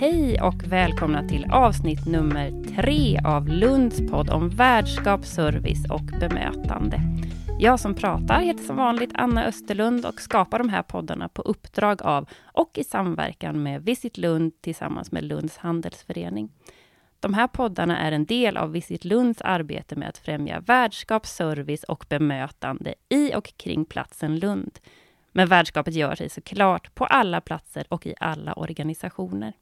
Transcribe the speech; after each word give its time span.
Hej 0.00 0.40
och 0.40 0.62
välkomna 0.66 1.28
till 1.28 1.46
avsnitt 1.50 2.06
nummer 2.06 2.64
tre 2.76 3.20
av 3.24 3.48
Lunds 3.48 4.10
podd 4.10 4.30
om 4.30 4.48
värdskap, 4.48 5.24
service 5.24 5.90
och 5.90 6.20
bemötande. 6.20 7.00
Jag 7.58 7.80
som 7.80 7.94
pratar 7.94 8.40
heter 8.40 8.64
som 8.64 8.76
vanligt 8.76 9.10
Anna 9.14 9.44
Österlund 9.44 10.06
och 10.06 10.20
skapar 10.20 10.58
de 10.58 10.68
här 10.68 10.82
poddarna 10.82 11.28
på 11.28 11.42
uppdrag 11.42 12.02
av 12.02 12.28
och 12.42 12.78
i 12.78 12.84
samverkan 12.84 13.62
med 13.62 13.82
Visit 13.82 14.18
Lund 14.18 14.52
tillsammans 14.60 15.12
med 15.12 15.24
Lunds 15.24 15.56
handelsförening. 15.56 16.50
De 17.20 17.34
här 17.34 17.46
poddarna 17.46 17.98
är 17.98 18.12
en 18.12 18.26
del 18.26 18.56
av 18.56 18.72
Visit 18.72 19.04
Lunds 19.04 19.40
arbete 19.42 19.96
med 19.96 20.08
att 20.08 20.18
främja 20.18 20.60
värdskap, 20.60 21.26
service 21.26 21.84
och 21.84 22.06
bemötande 22.08 22.94
i 23.08 23.34
och 23.34 23.52
kring 23.56 23.84
platsen 23.84 24.38
Lund. 24.38 24.78
Men 25.32 25.48
värdskapet 25.48 25.94
gör 25.94 26.14
sig 26.14 26.28
såklart 26.28 26.94
på 26.94 27.04
alla 27.04 27.40
platser 27.40 27.86
och 27.88 28.06
i 28.06 28.14
alla 28.20 28.52
organisationer. 28.52 29.52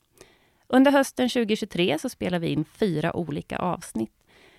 Under 0.68 0.92
hösten 0.92 1.28
2023 1.28 1.98
så 1.98 2.08
spelar 2.08 2.38
vi 2.38 2.48
in 2.48 2.64
fyra 2.64 3.16
olika 3.16 3.58
avsnitt. 3.58 4.12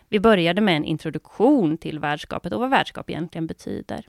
Vi 0.07 0.19
började 0.19 0.61
med 0.61 0.77
en 0.77 0.85
introduktion 0.85 1.77
till 1.77 1.99
värdskapet 1.99 2.53
och 2.53 2.59
vad 2.59 2.69
värdskap 2.69 3.09
egentligen 3.09 3.47
betyder. 3.47 4.05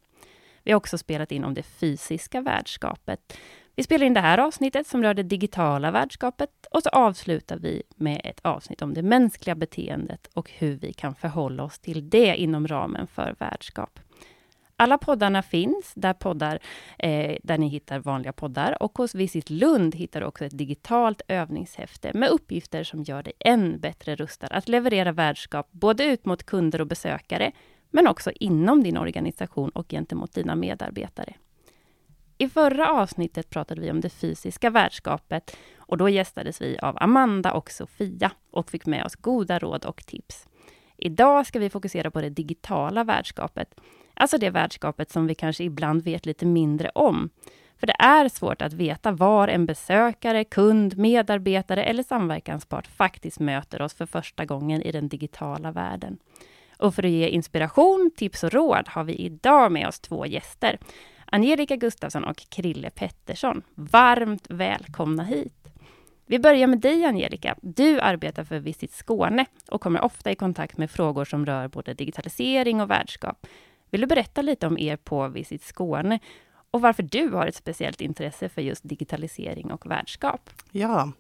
Vi 0.65 0.73
har 0.73 0.77
också 0.77 0.99
spelat 0.99 1.33
in 1.33 1.45
om 1.45 1.55
det 1.55 1.63
fysiska 1.63 2.41
värdskapet. 2.41 3.37
Vi 3.77 3.83
spelar 3.83 4.07
in 4.07 4.15
det 4.15 4.21
här 4.21 4.39
avsnittet 4.39 4.87
som 4.87 5.03
rör 5.03 5.15
det 5.15 5.23
digitala 5.23 5.91
värdskapet 5.91 6.51
och 6.71 6.83
så 6.83 6.89
avslutar 6.89 7.59
vi 7.59 7.83
med 7.97 8.21
ett 8.25 8.41
avsnitt 8.43 8.83
om 8.83 8.95
det 8.95 9.03
mänskliga 9.03 9.55
beteendet 9.55 10.29
och 10.35 10.51
hur 10.51 10.77
vi 10.77 10.93
kan 10.93 11.15
förhålla 11.15 11.63
oss 11.63 11.79
till 11.79 12.11
det 12.11 12.37
inom 12.37 12.69
ramen 12.69 13.07
för 13.07 13.35
värdskap. 13.39 14.01
Alla 14.81 14.99
poddarna 14.99 15.43
finns 15.43 15.93
där 15.95 16.13
poddar, 16.13 16.59
eh, 16.99 17.37
där 17.43 17.59
ni 17.59 17.69
hittar 17.69 17.99
vanliga 17.99 18.33
poddar 18.33 18.83
och 18.83 18.99
hos 18.99 19.15
Visit 19.15 19.51
Lund 19.51 19.95
hittar 19.95 20.21
du 20.21 20.27
också 20.27 20.45
ett 20.45 20.59
digitalt 20.59 21.23
övningshäfte 21.29 22.11
med 22.15 22.29
uppgifter 22.29 22.85
som 22.85 23.03
gör 23.03 23.23
dig 23.23 23.33
än 23.39 23.81
bättre 23.81 24.15
rustad 24.17 24.47
att 24.47 24.69
leverera 24.69 25.13
värdskap 25.13 25.69
både 25.71 26.05
ut 26.05 26.25
mot 26.25 26.45
kunder 26.45 26.81
och 26.81 26.87
besökare, 26.87 27.53
men 27.91 28.07
också 28.07 28.31
inom 28.35 28.83
din 28.83 28.97
organisation 28.97 29.71
och 29.71 29.91
gentemot 29.91 30.35
dina 30.35 30.57
medarbetare. 30.57 31.35
I 32.39 32.49
förra 32.49 32.91
avsnittet 32.91 33.51
pratade 33.51 33.81
vi 33.81 33.91
om 33.91 34.01
det 34.01 34.11
fysiska 34.11 34.71
värdskapet 34.71 35.57
och 35.79 35.97
då 35.97 36.09
gästades 36.09 36.61
vi 36.61 36.79
av 36.79 36.97
Amanda 37.01 37.53
och 37.53 37.71
Sofia 37.71 38.33
och 38.51 38.71
fick 38.71 38.87
med 38.87 39.05
oss 39.05 39.17
goda 39.17 39.59
råd 39.59 39.85
och 39.85 40.07
tips. 40.07 40.47
Idag 41.01 41.47
ska 41.47 41.59
vi 41.59 41.71
fokusera 41.71 42.11
på 42.11 42.21
det 42.21 42.31
digitala 42.31 43.05
värdskapet 43.05 43.75
Alltså 44.21 44.39
det 44.39 44.51
värdskapet 44.51 45.11
som 45.11 45.27
vi 45.27 45.35
kanske 45.35 45.65
ibland 45.65 46.03
vet 46.03 46.27
lite 46.27 46.47
mindre 46.47 46.91
om. 46.95 47.31
För 47.77 47.87
det 47.87 47.97
är 47.99 48.29
svårt 48.29 48.63
att 48.63 48.73
veta 48.73 49.13
var 49.13 49.49
en 49.49 49.67
besökare, 49.67 50.45
kund, 50.45 50.99
medarbetare 50.99 51.85
eller 51.85 52.03
samverkanspart 52.03 52.87
faktiskt 52.87 53.41
möter 53.41 53.83
oss 53.83 53.95
för 53.95 54.07
första 54.07 54.45
gången 54.45 54.83
i 54.83 54.93
den 54.93 55.09
digitala 55.09 55.73
världen. 55.73 56.19
Och 56.79 56.95
för 56.95 57.03
att 57.03 57.11
ge 57.11 57.29
inspiration, 57.29 58.11
tips 58.17 58.45
och 58.45 58.53
råd 58.53 58.89
har 58.89 59.05
vi 59.05 59.15
idag 59.15 59.73
med 59.73 59.89
oss 59.89 60.01
två 60.01 60.27
gäster. 60.27 60.79
Angelica 61.25 61.77
Gustafsson 61.77 62.25
och 62.25 62.37
Krille 62.37 62.91
Pettersson. 62.91 63.63
Varmt 63.75 64.47
välkomna 64.51 65.25
hit! 65.25 65.60
Vi 66.31 66.39
börjar 66.39 66.67
med 66.67 66.81
dig 66.81 67.05
Angelica. 67.05 67.57
Du 67.63 68.01
arbetar 68.01 68.45
för 68.45 68.59
Visit 68.59 68.93
Skåne 68.93 69.47
och 69.71 69.81
kommer 69.81 70.01
ofta 70.01 70.31
i 70.31 70.35
kontakt 70.35 70.79
med 70.79 70.91
frågor 70.91 71.25
som 71.25 71.47
rör 71.47 71.69
både 71.69 71.95
digitalisering 71.95 72.81
och 72.81 72.91
värdskap. 72.91 73.47
Vill 73.91 74.01
du 74.01 74.07
berätta 74.07 74.43
lite 74.43 74.67
om 74.67 74.79
er 74.79 74.97
på 74.97 75.29
Visit 75.29 75.63
Skåne 75.63 76.19
och 76.71 76.81
varför 76.81 77.03
du 77.03 77.29
har 77.29 77.47
ett 77.47 77.55
speciellt 77.55 78.01
intresse 78.01 78.49
för 78.49 78.63
just 78.63 78.89
digitalisering 78.89 79.73
och 79.73 79.91
värdskap? 79.91 80.51
Ja, 80.71 81.13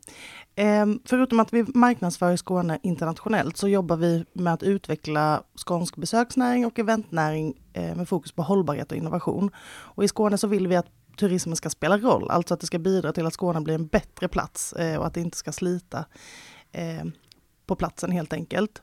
ehm, 0.54 1.00
förutom 1.04 1.40
att 1.40 1.52
vi 1.52 1.64
marknadsför 1.74 2.36
Skåne 2.36 2.78
internationellt 2.82 3.56
så 3.56 3.68
jobbar 3.68 3.96
vi 3.96 4.24
med 4.32 4.52
att 4.52 4.62
utveckla 4.62 5.42
skånsk 5.54 5.96
besöksnäring 5.96 6.66
och 6.66 6.78
eventnäring 6.78 7.54
eh, 7.72 7.96
med 7.96 8.08
fokus 8.08 8.32
på 8.32 8.42
hållbarhet 8.42 8.92
och 8.92 8.98
innovation. 8.98 9.50
Och 9.70 10.04
i 10.04 10.08
Skåne 10.08 10.38
så 10.38 10.46
vill 10.46 10.68
vi 10.68 10.76
att 10.76 10.99
turismen 11.20 11.56
ska 11.56 11.70
spela 11.70 11.98
roll, 11.98 12.30
alltså 12.30 12.54
att 12.54 12.60
det 12.60 12.66
ska 12.66 12.78
bidra 12.78 13.12
till 13.12 13.26
att 13.26 13.34
Skåne 13.34 13.60
blir 13.60 13.74
en 13.74 13.86
bättre 13.86 14.28
plats 14.28 14.72
eh, 14.72 14.98
och 14.98 15.06
att 15.06 15.14
det 15.14 15.20
inte 15.20 15.36
ska 15.36 15.52
slita 15.52 16.04
eh, 16.72 17.04
på 17.66 17.76
platsen 17.76 18.10
helt 18.10 18.32
enkelt. 18.32 18.82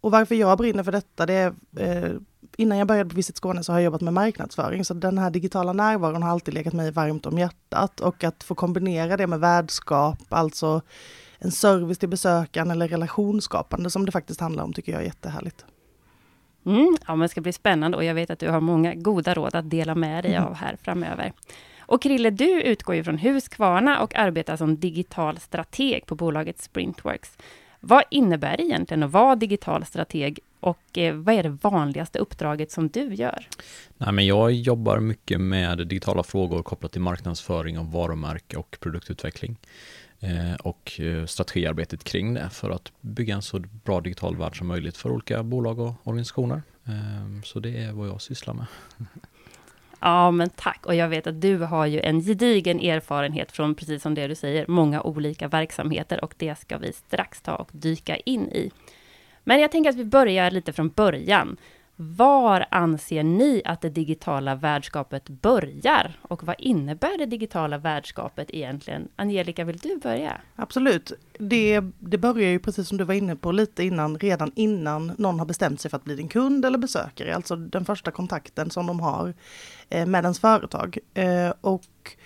Och 0.00 0.10
varför 0.10 0.34
jag 0.34 0.58
brinner 0.58 0.82
för 0.82 0.92
detta, 0.92 1.26
det 1.26 1.34
är 1.34 1.54
eh, 1.76 2.12
innan 2.56 2.78
jag 2.78 2.88
började 2.88 3.10
på 3.10 3.16
Visit 3.16 3.36
Skåne 3.36 3.64
så 3.64 3.72
har 3.72 3.78
jag 3.78 3.84
jobbat 3.84 4.00
med 4.00 4.14
marknadsföring, 4.14 4.84
så 4.84 4.94
den 4.94 5.18
här 5.18 5.30
digitala 5.30 5.72
närvaron 5.72 6.22
har 6.22 6.30
alltid 6.30 6.54
legat 6.54 6.72
mig 6.72 6.90
varmt 6.90 7.26
om 7.26 7.38
hjärtat. 7.38 8.00
Och 8.00 8.24
att 8.24 8.44
få 8.44 8.54
kombinera 8.54 9.16
det 9.16 9.26
med 9.26 9.40
värdskap, 9.40 10.18
alltså 10.28 10.82
en 11.38 11.52
service 11.52 11.98
till 11.98 12.08
besökaren 12.08 12.70
eller 12.70 12.88
relationsskapande 12.88 13.90
som 13.90 14.06
det 14.06 14.12
faktiskt 14.12 14.40
handlar 14.40 14.64
om, 14.64 14.72
tycker 14.72 14.92
jag 14.92 15.00
är 15.00 15.06
jättehärligt. 15.06 15.64
Mm, 16.66 16.96
ja, 17.06 17.14
men 17.14 17.20
det 17.20 17.28
ska 17.28 17.40
bli 17.40 17.52
spännande 17.52 17.96
och 17.96 18.04
jag 18.04 18.14
vet 18.14 18.30
att 18.30 18.38
du 18.38 18.48
har 18.48 18.60
många 18.60 18.94
goda 18.94 19.34
råd 19.34 19.54
att 19.54 19.70
dela 19.70 19.94
med 19.94 20.24
dig 20.24 20.34
mm. 20.34 20.48
av 20.48 20.54
här 20.54 20.76
framöver. 20.82 21.32
Och 21.80 22.02
Krille, 22.02 22.30
du 22.30 22.62
utgår 22.62 22.94
ju 22.94 23.04
från 23.04 23.18
Huskvarna 23.18 24.02
och 24.02 24.16
arbetar 24.16 24.56
som 24.56 24.76
digital 24.76 25.38
strateg 25.38 26.06
på 26.06 26.14
bolaget 26.14 26.58
Sprintworks. 26.58 27.38
Vad 27.80 28.02
innebär 28.10 28.56
det 28.56 28.62
egentligen 28.62 29.02
att 29.02 29.10
vara 29.10 29.36
digital 29.36 29.84
strateg 29.84 30.38
och 30.60 30.98
eh, 30.98 31.14
vad 31.14 31.34
är 31.34 31.42
det 31.42 31.58
vanligaste 31.62 32.18
uppdraget 32.18 32.70
som 32.70 32.88
du 32.88 33.14
gör? 33.14 33.48
Nej, 33.96 34.12
men 34.12 34.26
jag 34.26 34.52
jobbar 34.52 35.00
mycket 35.00 35.40
med 35.40 35.78
digitala 35.78 36.22
frågor 36.22 36.62
kopplat 36.62 36.92
till 36.92 37.00
marknadsföring 37.00 37.78
av 37.78 37.92
varumärke 37.92 38.56
och 38.56 38.76
produktutveckling 38.80 39.56
Eh, 40.20 40.54
och 40.54 41.00
eh, 41.00 41.26
strategiarbetet 41.26 42.04
kring 42.04 42.34
det 42.34 42.50
för 42.50 42.70
att 42.70 42.92
bygga 43.00 43.34
en 43.34 43.42
så 43.42 43.58
bra 43.58 44.00
digital 44.00 44.36
värld 44.36 44.58
som 44.58 44.66
möjligt 44.66 44.96
för 44.96 45.10
olika 45.10 45.42
bolag 45.42 45.78
och 45.78 45.94
organisationer. 46.04 46.62
Ehm, 46.84 47.42
så 47.44 47.60
det 47.60 47.82
är 47.84 47.92
vad 47.92 48.08
jag 48.08 48.22
sysslar 48.22 48.54
med. 48.54 48.66
Ja, 50.00 50.30
men 50.30 50.50
tack. 50.50 50.86
Och 50.86 50.94
jag 50.94 51.08
vet 51.08 51.26
att 51.26 51.40
du 51.40 51.58
har 51.58 51.86
ju 51.86 52.00
en 52.00 52.20
gedigen 52.20 52.80
erfarenhet 52.80 53.52
från, 53.52 53.74
precis 53.74 54.02
som 54.02 54.14
det 54.14 54.26
du 54.26 54.34
säger, 54.34 54.66
många 54.68 55.02
olika 55.02 55.48
verksamheter 55.48 56.24
och 56.24 56.34
det 56.36 56.58
ska 56.58 56.78
vi 56.78 56.92
strax 56.92 57.42
ta 57.42 57.54
och 57.54 57.68
dyka 57.72 58.16
in 58.16 58.48
i. 58.48 58.70
Men 59.44 59.60
jag 59.60 59.72
tänker 59.72 59.90
att 59.90 59.96
vi 59.96 60.04
börjar 60.04 60.50
lite 60.50 60.72
från 60.72 60.88
början. 60.88 61.56
Var 62.00 62.66
anser 62.70 63.22
ni 63.22 63.62
att 63.64 63.80
det 63.80 63.88
digitala 63.88 64.54
värdskapet 64.54 65.28
börjar? 65.28 66.20
Och 66.22 66.44
vad 66.44 66.56
innebär 66.58 67.18
det 67.18 67.26
digitala 67.26 67.78
värdskapet 67.78 68.50
egentligen? 68.50 69.08
Angelica, 69.16 69.64
vill 69.64 69.76
du 69.76 69.98
börja? 69.98 70.40
Absolut. 70.56 71.12
Det, 71.38 71.80
det 71.98 72.18
börjar 72.18 72.50
ju 72.50 72.58
precis 72.58 72.88
som 72.88 72.98
du 72.98 73.04
var 73.04 73.14
inne 73.14 73.36
på 73.36 73.52
lite 73.52 73.84
innan, 73.84 74.18
redan 74.18 74.52
innan 74.54 75.12
någon 75.18 75.38
har 75.38 75.46
bestämt 75.46 75.80
sig 75.80 75.90
för 75.90 75.96
att 75.96 76.04
bli 76.04 76.14
din 76.14 76.28
kund 76.28 76.64
eller 76.64 76.78
besökare, 76.78 77.34
alltså 77.34 77.56
den 77.56 77.84
första 77.84 78.10
kontakten 78.10 78.70
som 78.70 78.86
de 78.86 79.00
har 79.00 79.34
eh, 79.88 80.06
med 80.06 80.24
ens 80.24 80.40
företag. 80.40 80.98
Eh, 81.14 81.52
och 81.60 82.16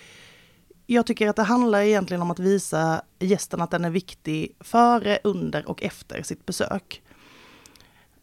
jag 0.85 1.05
tycker 1.05 1.29
att 1.29 1.35
det 1.35 1.43
handlar 1.43 1.81
egentligen 1.81 2.21
om 2.21 2.31
att 2.31 2.39
visa 2.39 3.01
gästen 3.19 3.61
att 3.61 3.71
den 3.71 3.85
är 3.85 3.89
viktig 3.89 4.55
före, 4.59 5.19
under 5.23 5.69
och 5.69 5.83
efter 5.83 6.23
sitt 6.23 6.45
besök. 6.45 7.02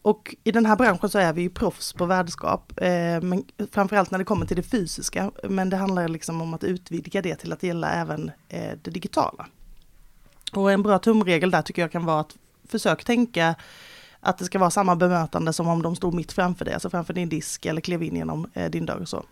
Och 0.02 0.34
i 0.44 0.52
den 0.52 0.66
här 0.66 0.76
branschen 0.76 1.08
så 1.08 1.18
är 1.18 1.32
vi 1.32 1.42
ju 1.42 1.50
proffs 1.50 1.92
på 1.92 2.06
värdskap, 2.06 2.72
eh, 2.76 3.20
men 3.22 3.44
framförallt 3.70 4.10
när 4.10 4.18
det 4.18 4.24
kommer 4.24 4.46
till 4.46 4.56
det 4.56 4.62
fysiska. 4.62 5.30
Men 5.44 5.70
det 5.70 5.76
handlar 5.76 6.08
liksom 6.08 6.40
om 6.40 6.54
att 6.54 6.64
utvidga 6.64 7.22
det 7.22 7.34
till 7.34 7.52
att 7.52 7.62
gälla 7.62 7.90
även 7.90 8.30
eh, 8.48 8.78
det 8.82 8.90
digitala. 8.90 9.46
Och 10.52 10.72
en 10.72 10.82
bra 10.82 10.98
tumregel 10.98 11.50
där 11.50 11.62
tycker 11.62 11.82
jag 11.82 11.92
kan 11.92 12.04
vara 12.04 12.20
att 12.20 12.36
försök 12.68 13.04
tänka 13.04 13.54
att 14.20 14.38
det 14.38 14.44
ska 14.44 14.58
vara 14.58 14.70
samma 14.70 14.96
bemötande 14.96 15.52
som 15.52 15.68
om 15.68 15.82
de 15.82 15.96
stod 15.96 16.14
mitt 16.14 16.32
framför 16.32 16.64
dig, 16.64 16.74
alltså 16.74 16.90
framför 16.90 17.14
din 17.14 17.28
disk 17.28 17.66
eller 17.66 17.80
klev 17.80 18.02
in 18.02 18.16
genom 18.16 18.46
eh, 18.54 18.70
din 18.70 18.86
dörr. 18.86 19.00
och 19.00 19.08
Så. 19.08 19.24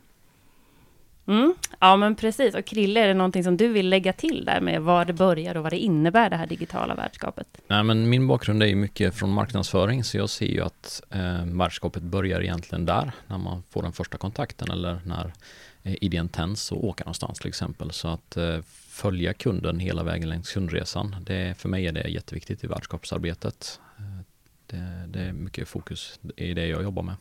Mm. 1.28 1.54
Ja, 1.78 1.96
men 1.96 2.14
precis. 2.14 2.54
Och 2.54 2.64
Krille, 2.64 3.00
är 3.00 3.08
det 3.08 3.14
någonting 3.14 3.44
som 3.44 3.56
du 3.56 3.68
vill 3.68 3.88
lägga 3.88 4.12
till 4.12 4.44
där 4.44 4.60
med 4.60 4.82
var 4.82 5.04
det 5.04 5.12
börjar 5.12 5.54
och 5.54 5.62
vad 5.62 5.72
det 5.72 5.78
innebär, 5.78 6.30
det 6.30 6.36
här 6.36 6.46
digitala 6.46 6.94
värdskapet? 6.94 7.60
Nej, 7.66 7.82
men 7.82 8.08
min 8.08 8.26
bakgrund 8.26 8.62
är 8.62 8.66
ju 8.66 8.74
mycket 8.74 9.14
från 9.14 9.30
marknadsföring, 9.30 10.04
så 10.04 10.16
jag 10.16 10.30
ser 10.30 10.46
ju 10.46 10.62
att 10.62 11.02
eh, 11.10 11.44
värdskapet 11.44 12.02
börjar 12.02 12.40
egentligen 12.40 12.86
där, 12.86 13.12
när 13.26 13.38
man 13.38 13.62
får 13.70 13.82
den 13.82 13.92
första 13.92 14.18
kontakten 14.18 14.70
eller 14.70 15.00
när 15.04 15.32
eh, 15.82 15.94
idén 16.00 16.28
tänds 16.28 16.72
och 16.72 16.84
åka 16.84 17.04
någonstans 17.04 17.38
till 17.38 17.48
exempel. 17.48 17.90
Så 17.90 18.08
att 18.08 18.36
eh, 18.36 18.58
följa 18.88 19.34
kunden 19.34 19.78
hela 19.78 20.02
vägen 20.02 20.28
längs 20.28 20.52
kundresan, 20.52 21.16
det, 21.20 21.58
för 21.58 21.68
mig 21.68 21.86
är 21.86 21.92
det 21.92 22.08
jätteviktigt 22.08 22.64
i 22.64 22.66
värdskapsarbetet. 22.66 23.80
Eh, 23.98 24.04
det, 24.66 25.04
det, 25.08 25.20
är 25.20 25.32
mycket 25.32 25.68
fokus 25.68 26.20
i 26.36 26.54
det 26.54 26.66
jag 26.66 26.82
jobbar 26.82 27.02
med. 27.02 27.14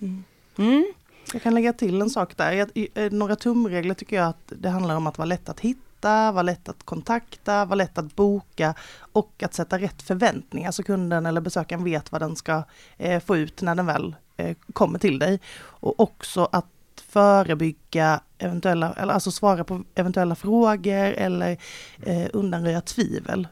Mm. 0.00 0.24
Mm. 0.58 0.92
Jag 1.32 1.42
kan 1.42 1.54
lägga 1.54 1.72
till 1.72 2.02
en 2.02 2.10
sak 2.10 2.36
där. 2.36 2.66
Eh, 2.94 3.12
några 3.12 3.36
tumregler 3.36 3.94
tycker 3.94 4.16
jag 4.16 4.28
att 4.28 4.52
det 4.58 4.68
handlar 4.68 4.96
om 4.96 5.06
att 5.06 5.18
vara 5.18 5.26
lätt 5.26 5.48
att 5.48 5.60
hitta, 5.60 6.32
vara 6.32 6.42
lätt 6.42 6.68
att 6.68 6.82
kontakta, 6.82 7.64
vara 7.64 7.74
lätt 7.74 7.98
att 7.98 8.16
boka 8.16 8.74
och 9.12 9.42
att 9.42 9.54
sätta 9.54 9.78
rätt 9.78 10.02
förväntningar 10.02 10.70
så 10.70 10.82
kunden 10.82 11.26
eller 11.26 11.40
besökaren 11.40 11.84
vet 11.84 12.12
vad 12.12 12.22
den 12.22 12.36
ska 12.36 12.62
eh, 12.96 13.20
få 13.20 13.36
ut 13.36 13.62
när 13.62 13.74
den 13.74 13.86
väl 13.86 14.16
eh, 14.36 14.56
kommer 14.72 14.98
till 14.98 15.18
dig. 15.18 15.40
Och 15.60 16.00
också 16.00 16.48
att 16.52 16.66
att 16.98 17.04
förebygga 17.04 18.20
eventuella, 18.38 18.92
eller 18.92 19.12
alltså 19.12 19.30
svara 19.30 19.64
på 19.64 19.84
eventuella 19.94 20.34
frågor 20.34 21.12
eller 21.12 21.56
eh, 22.02 22.26
undanröja 22.32 22.80
tvivel. 22.80 23.48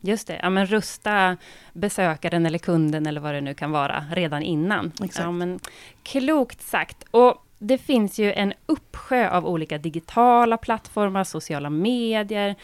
Just 0.00 0.26
det, 0.26 0.40
ja 0.42 0.50
men 0.50 0.66
rusta 0.66 1.36
besökaren 1.72 2.46
eller 2.46 2.58
kunden 2.58 3.06
eller 3.06 3.20
vad 3.20 3.34
det 3.34 3.40
nu 3.40 3.54
kan 3.54 3.70
vara 3.70 4.04
redan 4.12 4.42
innan. 4.42 4.92
Exakt. 5.02 5.24
Ja, 5.24 5.32
men, 5.32 5.60
klokt 6.02 6.62
sagt. 6.62 7.04
Och 7.10 7.44
det 7.58 7.78
finns 7.78 8.18
ju 8.18 8.32
en 8.32 8.52
uppsjö 8.66 9.30
av 9.30 9.46
olika 9.46 9.78
digitala 9.78 10.56
plattformar, 10.56 11.24
sociala 11.24 11.70
medier, 11.70 12.54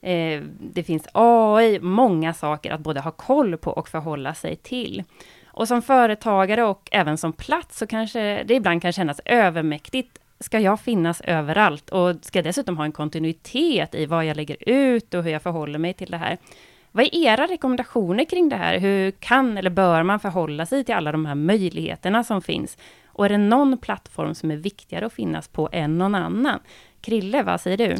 eh, 0.00 0.42
det 0.60 0.82
finns 0.82 1.08
AI, 1.12 1.80
många 1.80 2.34
saker 2.34 2.70
att 2.72 2.80
både 2.80 3.00
ha 3.00 3.10
koll 3.10 3.56
på 3.56 3.70
och 3.70 3.88
förhålla 3.88 4.34
sig 4.34 4.56
till. 4.56 5.04
Och 5.46 5.68
som 5.68 5.82
företagare 5.82 6.64
och 6.64 6.88
även 6.92 7.18
som 7.18 7.32
plats 7.32 7.78
så 7.78 7.86
kanske 7.86 8.42
det 8.42 8.54
ibland 8.54 8.82
kan 8.82 8.92
kännas 8.92 9.20
övermäktigt. 9.24 10.18
Ska 10.40 10.58
jag 10.58 10.80
finnas 10.80 11.20
överallt? 11.20 11.90
Och 11.90 12.16
ska 12.22 12.42
dessutom 12.42 12.76
ha 12.76 12.84
en 12.84 12.92
kontinuitet 12.92 13.94
i 13.94 14.06
vad 14.06 14.24
jag 14.24 14.36
lägger 14.36 14.68
ut 14.68 15.14
och 15.14 15.22
hur 15.24 15.30
jag 15.30 15.42
förhåller 15.42 15.78
mig 15.78 15.94
till 15.94 16.10
det 16.10 16.16
här? 16.16 16.38
Vad 16.92 17.04
är 17.04 17.14
era 17.14 17.46
rekommendationer 17.46 18.24
kring 18.24 18.48
det 18.48 18.56
här? 18.56 18.78
Hur 18.78 19.10
kan 19.10 19.58
eller 19.58 19.70
bör 19.70 20.02
man 20.02 20.20
förhålla 20.20 20.66
sig 20.66 20.84
till 20.84 20.94
alla 20.94 21.12
de 21.12 21.26
här 21.26 21.34
möjligheterna 21.34 22.24
som 22.24 22.42
finns? 22.42 22.78
Och 23.06 23.24
är 23.24 23.28
det 23.28 23.38
någon 23.38 23.78
plattform 23.78 24.34
som 24.34 24.50
är 24.50 24.56
viktigare 24.56 25.06
att 25.06 25.12
finnas 25.12 25.48
på 25.48 25.68
än 25.72 25.98
någon 25.98 26.14
annan? 26.14 26.60
Krille, 27.00 27.42
vad 27.42 27.60
säger 27.60 27.76
du? 27.76 27.96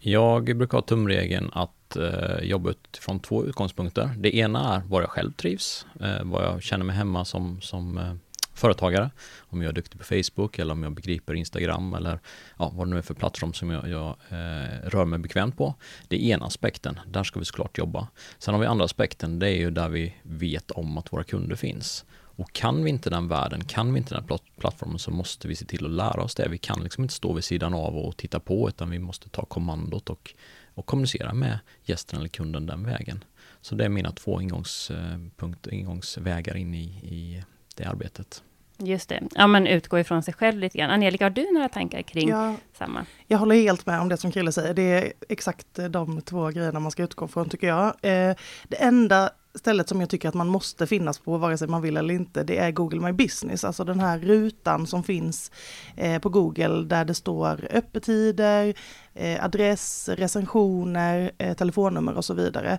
Jag 0.00 0.56
brukar 0.56 0.78
ha 0.78 0.82
tumregeln 0.82 1.50
att 1.52 1.96
eh, 1.96 2.42
jobba 2.42 2.70
utifrån 2.70 3.20
två 3.20 3.44
utgångspunkter. 3.44 4.10
Det 4.18 4.36
ena 4.36 4.74
är 4.74 4.80
var 4.80 5.00
jag 5.00 5.10
själv 5.10 5.32
trivs, 5.32 5.86
eh, 6.00 6.24
var 6.24 6.42
jag 6.42 6.62
känner 6.62 6.84
mig 6.84 6.96
hemma 6.96 7.24
som, 7.24 7.60
som 7.60 7.98
eh, 7.98 8.14
företagare. 8.58 9.10
Om 9.38 9.62
jag 9.62 9.68
är 9.68 9.72
duktig 9.72 9.98
på 10.00 10.04
Facebook 10.04 10.58
eller 10.58 10.72
om 10.72 10.82
jag 10.82 10.92
begriper 10.92 11.34
Instagram 11.34 11.94
eller 11.94 12.20
ja, 12.58 12.72
vad 12.74 12.86
det 12.86 12.90
nu 12.90 12.98
är 12.98 13.02
för 13.02 13.14
plattform 13.14 13.52
som 13.52 13.70
jag, 13.70 13.88
jag 13.88 14.08
eh, 14.08 14.88
rör 14.88 15.04
mig 15.04 15.18
bekvämt 15.18 15.56
på. 15.56 15.74
Det 16.08 16.16
är 16.16 16.20
ena 16.20 16.46
aspekten, 16.46 17.00
där 17.06 17.24
ska 17.24 17.38
vi 17.38 17.44
såklart 17.44 17.78
jobba. 17.78 18.08
Sen 18.38 18.54
har 18.54 18.60
vi 18.60 18.66
andra 18.66 18.84
aspekten, 18.84 19.38
det 19.38 19.48
är 19.48 19.56
ju 19.56 19.70
där 19.70 19.88
vi 19.88 20.14
vet 20.22 20.70
om 20.70 20.98
att 20.98 21.12
våra 21.12 21.24
kunder 21.24 21.56
finns. 21.56 22.04
Och 22.38 22.52
kan 22.52 22.84
vi 22.84 22.90
inte 22.90 23.10
den 23.10 23.28
världen, 23.28 23.64
kan 23.64 23.92
vi 23.92 23.98
inte 23.98 24.14
den 24.14 24.38
plattformen 24.58 24.98
så 24.98 25.10
måste 25.10 25.48
vi 25.48 25.56
se 25.56 25.64
till 25.64 25.84
att 25.84 25.90
lära 25.90 26.22
oss 26.22 26.34
det. 26.34 26.48
Vi 26.48 26.58
kan 26.58 26.82
liksom 26.82 27.04
inte 27.04 27.14
stå 27.14 27.32
vid 27.32 27.44
sidan 27.44 27.74
av 27.74 27.96
och 27.96 28.16
titta 28.16 28.40
på 28.40 28.68
utan 28.68 28.90
vi 28.90 28.98
måste 28.98 29.28
ta 29.28 29.44
kommandot 29.44 30.10
och, 30.10 30.34
och 30.74 30.86
kommunicera 30.86 31.34
med 31.34 31.58
gästen 31.84 32.18
eller 32.18 32.28
kunden 32.28 32.66
den 32.66 32.84
vägen. 32.84 33.24
Så 33.60 33.74
det 33.74 33.84
är 33.84 33.88
mina 33.88 34.12
två 34.12 34.40
ingångspunkter, 34.40 35.72
eh, 35.72 35.78
ingångsvägar 35.78 36.56
in 36.56 36.74
i, 36.74 36.84
i 36.84 37.44
det 37.76 37.84
arbetet. 37.84 38.42
Just 38.82 39.08
det. 39.08 39.22
Ja, 39.34 39.46
men 39.46 39.66
utgå 39.66 39.98
ifrån 39.98 40.22
sig 40.22 40.34
själv 40.34 40.58
lite 40.58 40.78
grann. 40.78 40.90
Angelica, 40.90 41.24
har 41.24 41.30
du 41.30 41.52
några 41.52 41.68
tankar 41.68 42.02
kring 42.02 42.28
ja, 42.28 42.54
samma? 42.78 43.06
Jag 43.26 43.38
håller 43.38 43.54
helt 43.54 43.86
med 43.86 44.00
om 44.00 44.08
det 44.08 44.16
som 44.16 44.32
Krille 44.32 44.52
säger. 44.52 44.74
Det 44.74 44.82
är 44.82 45.12
exakt 45.28 45.66
de 45.90 46.20
två 46.20 46.48
grejerna 46.48 46.80
man 46.80 46.90
ska 46.90 47.02
utgå 47.02 47.28
från 47.28 47.48
tycker 47.48 47.66
jag. 47.66 47.86
Eh, 47.86 48.36
det 48.68 48.76
enda 48.76 49.30
stället 49.54 49.88
som 49.88 50.00
jag 50.00 50.10
tycker 50.10 50.28
att 50.28 50.34
man 50.34 50.48
måste 50.48 50.86
finnas 50.86 51.18
på, 51.18 51.36
vare 51.36 51.58
sig 51.58 51.68
man 51.68 51.82
vill 51.82 51.96
eller 51.96 52.14
inte, 52.14 52.42
det 52.44 52.58
är 52.58 52.70
Google 52.70 53.00
My 53.00 53.12
Business. 53.12 53.64
Alltså 53.64 53.84
den 53.84 54.00
här 54.00 54.18
rutan 54.18 54.86
som 54.86 55.02
finns 55.02 55.50
eh, 55.96 56.18
på 56.18 56.28
Google 56.28 56.84
där 56.84 57.04
det 57.04 57.14
står 57.14 57.68
öppettider, 57.70 58.74
eh, 59.14 59.44
adress, 59.44 60.08
recensioner, 60.08 61.32
telefonnummer 61.54 62.14
och 62.14 62.24
så 62.24 62.34
vidare. 62.34 62.78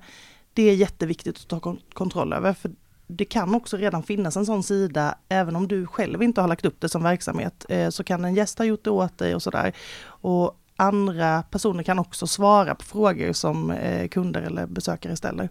Det 0.54 0.70
är 0.70 0.76
jätteviktigt 0.76 1.38
att 1.38 1.48
ta 1.48 1.76
kontroll 1.94 2.34
över, 2.34 2.54
för 2.54 2.72
det 3.12 3.26
kan 3.26 3.56
också 3.56 3.78
redan 3.78 4.04
finnas 4.04 4.38
en 4.38 4.46
sån 4.46 4.64
sida, 4.64 5.16
även 5.30 5.56
om 5.56 5.68
du 5.68 5.88
själv 5.88 6.24
inte 6.24 6.42
har 6.42 6.48
lagt 6.48 6.66
upp 6.66 6.82
det 6.82 6.90
som 6.90 7.04
verksamhet, 7.04 7.66
eh, 7.70 7.90
så 7.90 8.04
kan 8.04 8.26
en 8.26 8.36
gäst 8.36 8.58
ha 8.58 8.66
gjort 8.66 8.84
det 8.84 8.90
åt 8.90 9.18
dig 9.18 9.36
och 9.36 9.44
sådär. 9.44 9.74
Och 10.06 10.60
andra 10.76 11.44
personer 11.44 11.84
kan 11.84 12.00
också 12.00 12.28
svara 12.28 12.76
på 12.76 12.86
frågor 12.86 13.34
som 13.34 13.72
eh, 13.72 14.08
kunder 14.08 14.42
eller 14.42 14.66
besökare 14.66 15.16
ställer. 15.16 15.50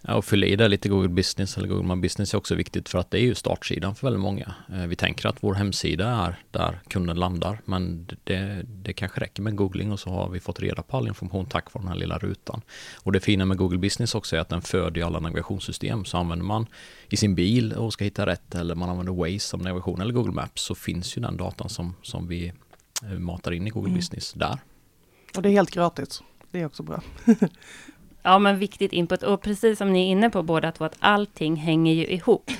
Ja, 0.00 0.14
och 0.14 0.24
fylla 0.24 0.46
i 0.46 0.56
det 0.56 0.68
lite 0.68 0.88
Google 0.88 1.08
Business 1.08 1.56
eller 1.56 1.68
Google 1.68 1.94
My 1.94 2.02
Business 2.02 2.34
är 2.34 2.38
också 2.38 2.54
viktigt 2.54 2.88
för 2.88 2.98
att 2.98 3.10
det 3.10 3.18
är 3.18 3.22
ju 3.22 3.34
startsidan 3.34 3.94
för 3.94 4.06
väldigt 4.06 4.20
många. 4.20 4.54
Eh, 4.72 4.86
vi 4.86 4.96
tänker 4.96 5.28
att 5.28 5.36
vår 5.40 5.54
hemsida 5.54 6.08
är 6.08 6.36
där 6.50 6.80
kunden 6.88 7.16
landar 7.16 7.60
men 7.64 8.08
det, 8.24 8.62
det 8.66 8.92
kanske 8.92 9.20
räcker 9.20 9.42
med 9.42 9.56
googling 9.56 9.92
och 9.92 10.00
så 10.00 10.10
har 10.10 10.28
vi 10.28 10.40
fått 10.40 10.60
reda 10.60 10.82
på 10.82 10.96
all 10.96 11.08
information 11.08 11.46
tack 11.46 11.74
vare 11.74 11.82
den 11.82 11.88
här 11.88 11.98
lilla 11.98 12.18
rutan. 12.18 12.62
Och 12.96 13.12
det 13.12 13.20
fina 13.20 13.44
med 13.44 13.56
Google 13.56 13.78
Business 13.78 14.14
också 14.14 14.36
är 14.36 14.40
att 14.40 14.48
den 14.48 14.62
föder 14.62 15.04
alla 15.04 15.20
navigationssystem 15.20 16.04
så 16.04 16.16
använder 16.16 16.46
man 16.46 16.66
i 17.08 17.16
sin 17.16 17.34
bil 17.34 17.72
och 17.72 17.92
ska 17.92 18.04
hitta 18.04 18.26
rätt 18.26 18.54
eller 18.54 18.74
man 18.74 18.90
använder 18.90 19.12
Waze 19.12 19.38
som 19.38 19.60
navigation 19.60 20.00
eller 20.00 20.12
Google 20.12 20.32
Maps 20.32 20.62
så 20.62 20.74
finns 20.74 21.16
ju 21.16 21.22
den 21.22 21.36
datan 21.36 21.68
som, 21.68 21.94
som 22.02 22.28
vi 22.28 22.52
eh, 23.02 23.18
matar 23.18 23.52
in 23.52 23.66
i 23.66 23.70
Google 23.70 23.88
mm. 23.88 23.98
Business 23.98 24.32
där. 24.32 24.58
Och 25.36 25.42
det 25.42 25.48
är 25.48 25.52
helt 25.52 25.70
gratis. 25.70 26.22
Det 26.50 26.60
är 26.60 26.66
också 26.66 26.82
bra. 26.82 27.02
Ja, 28.22 28.38
men 28.38 28.58
viktigt 28.58 28.92
input. 28.92 29.22
Och 29.22 29.42
precis 29.42 29.78
som 29.78 29.92
ni 29.92 30.00
är 30.00 30.10
inne 30.10 30.30
på 30.30 30.42
båda 30.42 30.72
två, 30.72 30.84
att 30.84 30.96
allting 30.98 31.56
hänger 31.56 31.94
ju 31.94 32.06
ihop. 32.06 32.50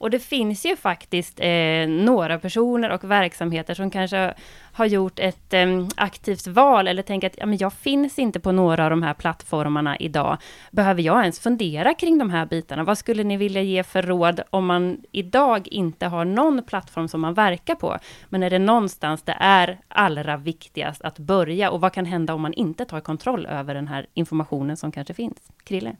Och 0.00 0.10
det 0.10 0.18
finns 0.18 0.66
ju 0.66 0.76
faktiskt 0.76 1.40
eh, 1.40 1.88
några 1.88 2.38
personer 2.38 2.90
och 2.90 3.04
verksamheter 3.04 3.74
som 3.74 3.90
kanske 3.90 4.34
har 4.72 4.86
gjort 4.86 5.18
ett 5.18 5.54
eh, 5.54 5.86
aktivt 5.94 6.46
val 6.46 6.88
eller 6.88 7.02
tänker 7.02 7.26
att 7.26 7.38
ja, 7.38 7.46
men 7.46 7.58
jag 7.58 7.72
finns 7.72 8.18
inte 8.18 8.40
på 8.40 8.52
några 8.52 8.84
av 8.84 8.90
de 8.90 9.02
här 9.02 9.14
plattformarna 9.14 9.96
idag. 9.96 10.38
Behöver 10.70 11.02
jag 11.02 11.20
ens 11.20 11.40
fundera 11.40 11.94
kring 11.94 12.18
de 12.18 12.30
här 12.30 12.46
bitarna? 12.46 12.84
Vad 12.84 12.98
skulle 12.98 13.24
ni 13.24 13.36
vilja 13.36 13.62
ge 13.62 13.82
för 13.82 14.02
råd 14.02 14.40
om 14.50 14.66
man 14.66 14.98
idag 15.12 15.68
inte 15.68 16.06
har 16.06 16.24
någon 16.24 16.62
plattform 16.62 17.08
som 17.08 17.20
man 17.20 17.34
verkar 17.34 17.74
på? 17.74 17.98
Men 18.28 18.42
är 18.42 18.50
det 18.50 18.58
någonstans 18.58 19.22
det 19.22 19.36
är 19.40 19.78
allra 19.88 20.36
viktigast 20.36 21.02
att 21.02 21.18
börja? 21.18 21.70
Och 21.70 21.80
vad 21.80 21.92
kan 21.92 22.04
hända 22.04 22.34
om 22.34 22.40
man 22.40 22.52
inte 22.52 22.84
tar 22.84 23.00
kontroll 23.00 23.46
över 23.46 23.74
den 23.74 23.88
här 23.88 24.06
informationen 24.14 24.76
som 24.76 24.92
kanske 24.92 25.14
finns? 25.14 25.38
Krille? 25.64 25.96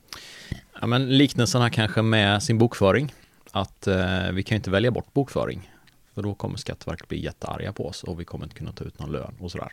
Ja, 0.81 0.87
men 0.87 1.19
liknelsen 1.19 1.62
här 1.62 1.69
kanske 1.69 2.02
med 2.02 2.43
sin 2.43 2.58
bokföring 2.58 3.12
att 3.52 3.87
eh, 3.87 4.31
vi 4.32 4.43
kan 4.43 4.56
inte 4.56 4.70
välja 4.70 4.91
bort 4.91 5.12
bokföring. 5.12 5.70
För 6.14 6.23
då 6.23 6.35
kommer 6.35 6.56
Skatteverket 6.56 7.08
bli 7.08 7.25
jättearga 7.25 7.73
på 7.73 7.87
oss 7.87 8.05
och 8.05 8.20
vi 8.20 8.25
kommer 8.25 8.44
inte 8.44 8.56
kunna 8.56 8.73
ta 8.73 8.85
ut 8.85 8.99
någon 8.99 9.12
lön 9.12 9.37
och 9.41 9.50
sådär. 9.50 9.73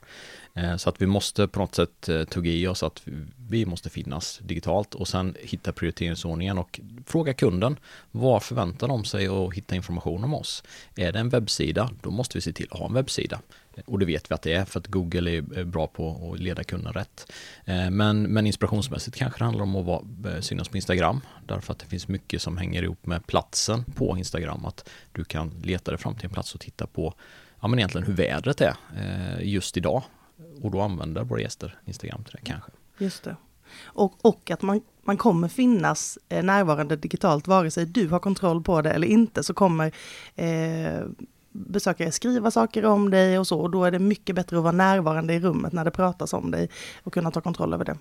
Eh, 0.54 0.76
så 0.76 0.90
att 0.90 1.02
vi 1.02 1.06
måste 1.06 1.48
på 1.48 1.60
något 1.60 1.76
sätt 1.76 2.10
eh, 2.10 2.24
tugga 2.24 2.52
i 2.52 2.68
oss 2.68 2.84
att 2.84 3.02
vi 3.50 3.66
måste 3.66 3.90
finnas 3.90 4.40
digitalt 4.44 4.96
och 4.96 5.08
sen 5.08 5.36
hitta 5.40 5.72
prioriteringsordningen 5.72 6.58
och 6.58 6.80
fråga 7.06 7.34
kunden 7.34 7.80
vad 8.12 8.44
förväntar 8.44 8.88
de 8.88 9.06
sig 9.06 9.28
att 9.28 9.54
hitta 9.54 9.76
information 9.76 10.24
om 10.24 10.34
oss? 10.34 10.64
Är 10.96 11.12
det 11.12 11.20
en 11.20 11.30
webbsida, 11.30 11.90
då 12.02 12.12
måste 12.12 12.38
vi 12.38 12.42
se 12.42 12.54
till 12.54 12.68
att 12.72 12.80
ha 12.80 12.86
en 12.86 12.94
webbsida. 12.94 13.40
Och 13.86 14.00
det 14.00 14.06
vet 14.06 14.32
vi 14.32 14.36
att 14.36 14.42
det 14.42 14.54
är 14.54 14.66
för 14.66 14.80
att 14.80 14.88
Google 14.88 15.32
är 15.32 15.64
bra 15.64 15.88
på 15.88 16.32
att 16.34 16.40
leda 16.40 16.64
kunden 16.64 16.94
rätt. 16.94 17.32
Eh, 17.66 17.90
men, 17.90 18.22
men 18.22 18.48
inspirationsmässigt 18.48 19.18
kanske 19.18 19.40
det 19.40 19.46
handlar 19.46 19.64
om 19.64 19.76
att 19.76 19.86
vara, 19.86 20.36
eh, 20.36 20.42
synas 20.42 20.70
på 20.70 20.78
Instagram. 20.78 21.22
Därför 21.48 21.74
att 21.74 21.80
det 21.80 21.86
finns 21.86 22.08
mycket 22.08 22.42
som 22.42 22.58
hänger 22.58 22.84
ihop 22.84 23.06
med 23.06 23.28
platsen 23.28 23.84
på 23.84 24.18
Instagram. 24.18 24.66
Att 24.66 24.90
du 25.12 25.24
kan 25.24 25.50
leta 25.50 25.92
dig 25.92 26.00
fram 26.00 26.16
till 26.16 26.26
en 26.26 26.32
plats 26.32 26.56
och 26.56 26.62
titta 26.62 26.88
på 26.88 27.14
ja, 27.62 27.68
men 27.68 27.80
egentligen 27.80 28.08
hur 28.08 28.14
vädret 28.14 28.62
är 28.62 28.76
eh, 28.98 29.48
just 29.48 29.78
idag. 29.78 30.04
Och 30.62 30.72
då 30.72 30.82
använder 30.82 31.24
våra 31.24 31.42
gäster 31.42 31.80
Instagram 31.86 32.24
till 32.24 32.34
det 32.34 32.42
kanske. 32.50 32.72
Just 32.98 33.24
det. 33.24 33.36
Och, 33.84 34.26
och 34.26 34.52
att 34.52 34.62
man, 34.62 34.82
man 35.04 35.18
kommer 35.18 35.48
finnas 35.48 36.18
närvarande 36.30 36.96
digitalt, 36.96 37.48
vare 37.48 37.72
sig 37.72 37.86
du 37.86 38.08
har 38.08 38.20
kontroll 38.20 38.64
på 38.64 38.82
det 38.82 38.92
eller 38.92 39.08
inte, 39.08 39.44
så 39.44 39.54
kommer 39.54 39.92
eh, 40.36 41.02
besökare 41.52 42.12
skriva 42.12 42.52
saker 42.52 42.86
om 42.86 43.10
dig 43.10 43.40
och 43.40 43.48
så. 43.48 43.60
Och 43.60 43.70
då 43.70 43.84
är 43.84 43.92
det 43.92 44.00
mycket 44.00 44.36
bättre 44.36 44.58
att 44.58 44.64
vara 44.64 44.72
närvarande 44.72 45.34
i 45.34 45.40
rummet 45.40 45.74
när 45.74 45.86
det 45.86 45.92
pratas 45.92 46.34
om 46.34 46.52
dig 46.52 46.70
och 47.04 47.14
kunna 47.14 47.32
ta 47.32 47.42
kontroll 47.42 47.74
över 47.74 47.86
det. 47.86 47.98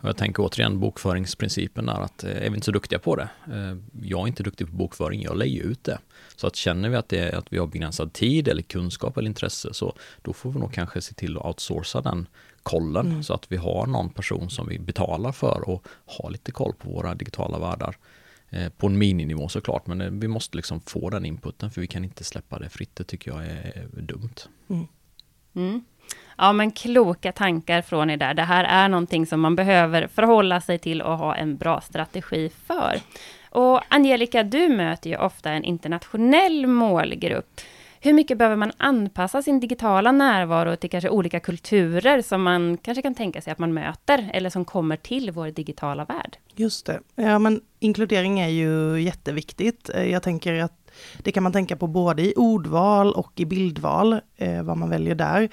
Jag 0.00 0.16
tänker 0.16 0.42
återigen 0.42 0.80
bokföringsprincipen 0.80 1.86
där 1.86 2.00
att 2.00 2.24
eh, 2.24 2.30
är 2.30 2.50
vi 2.50 2.54
inte 2.54 2.64
så 2.64 2.72
duktiga 2.72 2.98
på 2.98 3.16
det. 3.16 3.28
Eh, 3.46 3.76
jag 4.02 4.20
är 4.20 4.26
inte 4.26 4.42
duktig 4.42 4.66
på 4.66 4.76
bokföring, 4.76 5.22
jag 5.22 5.36
lägger 5.36 5.62
ut 5.62 5.84
det. 5.84 5.98
Så 6.36 6.46
att 6.46 6.56
känner 6.56 6.88
vi 6.88 6.96
att, 6.96 7.08
det 7.08 7.18
är, 7.18 7.38
att 7.38 7.52
vi 7.52 7.58
har 7.58 7.66
begränsad 7.66 8.12
tid 8.12 8.48
eller 8.48 8.62
kunskap 8.62 9.16
eller 9.16 9.28
intresse 9.28 9.74
så 9.74 9.94
då 10.22 10.32
får 10.32 10.50
vi 10.52 10.58
nog 10.58 10.72
kanske 10.72 11.00
se 11.00 11.14
till 11.14 11.36
att 11.36 11.44
outsourca 11.44 12.00
den 12.00 12.26
kollen 12.62 13.06
mm. 13.06 13.22
så 13.22 13.34
att 13.34 13.52
vi 13.52 13.56
har 13.56 13.86
någon 13.86 14.10
person 14.10 14.50
som 14.50 14.68
vi 14.68 14.78
betalar 14.78 15.32
för 15.32 15.68
och 15.68 15.86
har 16.06 16.30
lite 16.30 16.52
koll 16.52 16.72
på 16.78 16.90
våra 16.90 17.14
digitala 17.14 17.58
världar. 17.58 17.96
Eh, 18.50 18.68
på 18.68 18.86
en 18.86 18.98
mininivå 18.98 19.48
såklart, 19.48 19.86
men 19.86 20.00
eh, 20.00 20.10
vi 20.10 20.28
måste 20.28 20.56
liksom 20.56 20.80
få 20.80 21.10
den 21.10 21.24
inputen 21.24 21.70
för 21.70 21.80
vi 21.80 21.86
kan 21.86 22.04
inte 22.04 22.24
släppa 22.24 22.58
det 22.58 22.68
fritt. 22.68 22.96
Det 22.96 23.04
tycker 23.04 23.30
jag 23.30 23.44
är 23.44 23.72
eh, 23.76 24.02
dumt. 24.02 24.34
Mm. 24.70 24.86
Mm. 25.56 25.84
Ja, 26.36 26.52
men 26.52 26.70
kloka 26.70 27.32
tankar 27.32 27.82
från 27.82 28.10
er 28.10 28.16
där. 28.16 28.34
Det 28.34 28.42
här 28.42 28.64
är 28.64 28.88
någonting 28.88 29.26
som 29.26 29.40
man 29.40 29.56
behöver 29.56 30.06
förhålla 30.06 30.60
sig 30.60 30.78
till 30.78 31.02
och 31.02 31.18
ha 31.18 31.36
en 31.36 31.56
bra 31.56 31.80
strategi 31.80 32.50
för. 32.66 33.00
Och 33.50 33.82
Angelica, 33.88 34.42
du 34.42 34.68
möter 34.68 35.10
ju 35.10 35.16
ofta 35.16 35.50
en 35.50 35.64
internationell 35.64 36.66
målgrupp. 36.66 37.60
Hur 38.00 38.12
mycket 38.12 38.38
behöver 38.38 38.56
man 38.56 38.72
anpassa 38.76 39.42
sin 39.42 39.60
digitala 39.60 40.12
närvaro 40.12 40.76
till 40.76 40.90
kanske 40.90 41.10
olika 41.10 41.40
kulturer 41.40 42.22
som 42.22 42.42
man 42.42 42.76
kanske 42.76 43.02
kan 43.02 43.14
tänka 43.14 43.40
sig 43.42 43.52
att 43.52 43.58
man 43.58 43.74
möter 43.74 44.30
eller 44.32 44.50
som 44.50 44.64
kommer 44.64 44.96
till 44.96 45.30
vår 45.30 45.50
digitala 45.50 46.04
värld? 46.04 46.36
Just 46.54 46.86
det. 46.86 47.00
Ja, 47.14 47.38
men 47.38 47.60
inkludering 47.78 48.40
är 48.40 48.48
ju 48.48 49.00
jätteviktigt. 49.00 49.90
Eh, 49.94 50.04
jag 50.04 50.22
tänker 50.22 50.62
att 50.62 50.90
det 51.22 51.32
kan 51.32 51.42
man 51.42 51.52
tänka 51.52 51.76
på 51.76 51.86
både 51.86 52.22
i 52.22 52.34
ordval 52.36 53.12
och 53.12 53.32
i 53.36 53.44
bildval, 53.44 54.20
eh, 54.36 54.62
vad 54.62 54.76
man 54.76 54.90
väljer 54.90 55.14
där. 55.14 55.48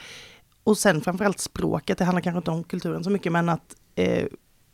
Och 0.64 0.78
sen 0.78 1.02
framförallt 1.02 1.40
språket, 1.40 1.98
det 1.98 2.06
handlar 2.06 2.22
kanske 2.22 2.38
inte 2.38 2.52
om 2.52 2.64
kulturen 2.64 3.04
så 3.04 3.10
mycket, 3.10 3.32
men 3.32 3.50
att 3.50 3.76
eh, 3.96 4.26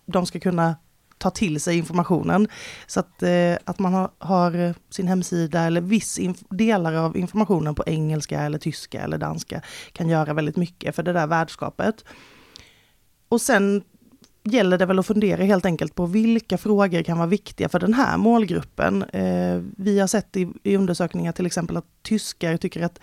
de 0.05 0.25
ska 0.25 0.39
kunna 0.39 0.75
ta 1.21 1.29
till 1.29 1.61
sig 1.61 1.77
informationen. 1.77 2.47
Så 2.87 2.99
att, 2.99 3.23
eh, 3.23 3.57
att 3.65 3.79
man 3.79 3.93
har, 3.93 4.09
har, 4.19 4.73
sin 4.89 5.07
hemsida 5.07 5.61
eller 5.61 5.81
viss 5.81 6.19
delar 6.49 6.93
av 6.93 7.17
informationen 7.17 7.75
på 7.75 7.83
engelska 7.85 8.41
eller 8.41 8.57
tyska 8.57 9.01
eller 9.01 9.17
danska 9.17 9.61
kan 9.93 10.09
göra 10.09 10.33
väldigt 10.33 10.57
mycket 10.57 10.95
för 10.95 11.03
det 11.03 11.13
där 11.13 11.27
värdskapet. 11.27 12.05
Och 13.29 13.41
sen 13.41 13.83
gäller 14.43 14.77
det 14.77 14.85
väl 14.85 14.99
att 14.99 15.07
fundera 15.07 15.43
helt 15.43 15.65
enkelt 15.65 15.95
på 15.95 16.05
vilka 16.05 16.57
frågor 16.57 17.03
kan 17.03 17.17
vara 17.17 17.27
viktiga 17.27 17.69
för 17.69 17.79
den 17.79 17.93
här 17.93 18.17
målgruppen. 18.17 19.03
Eh, 19.03 19.61
vi 19.77 19.99
har 19.99 20.07
sett 20.07 20.35
i, 20.37 20.49
i, 20.63 20.77
undersökningar 20.77 21.31
till 21.31 21.45
exempel 21.45 21.77
att 21.77 21.85
tyskar 22.01 22.57
tycker 22.57 22.83
att 22.83 22.99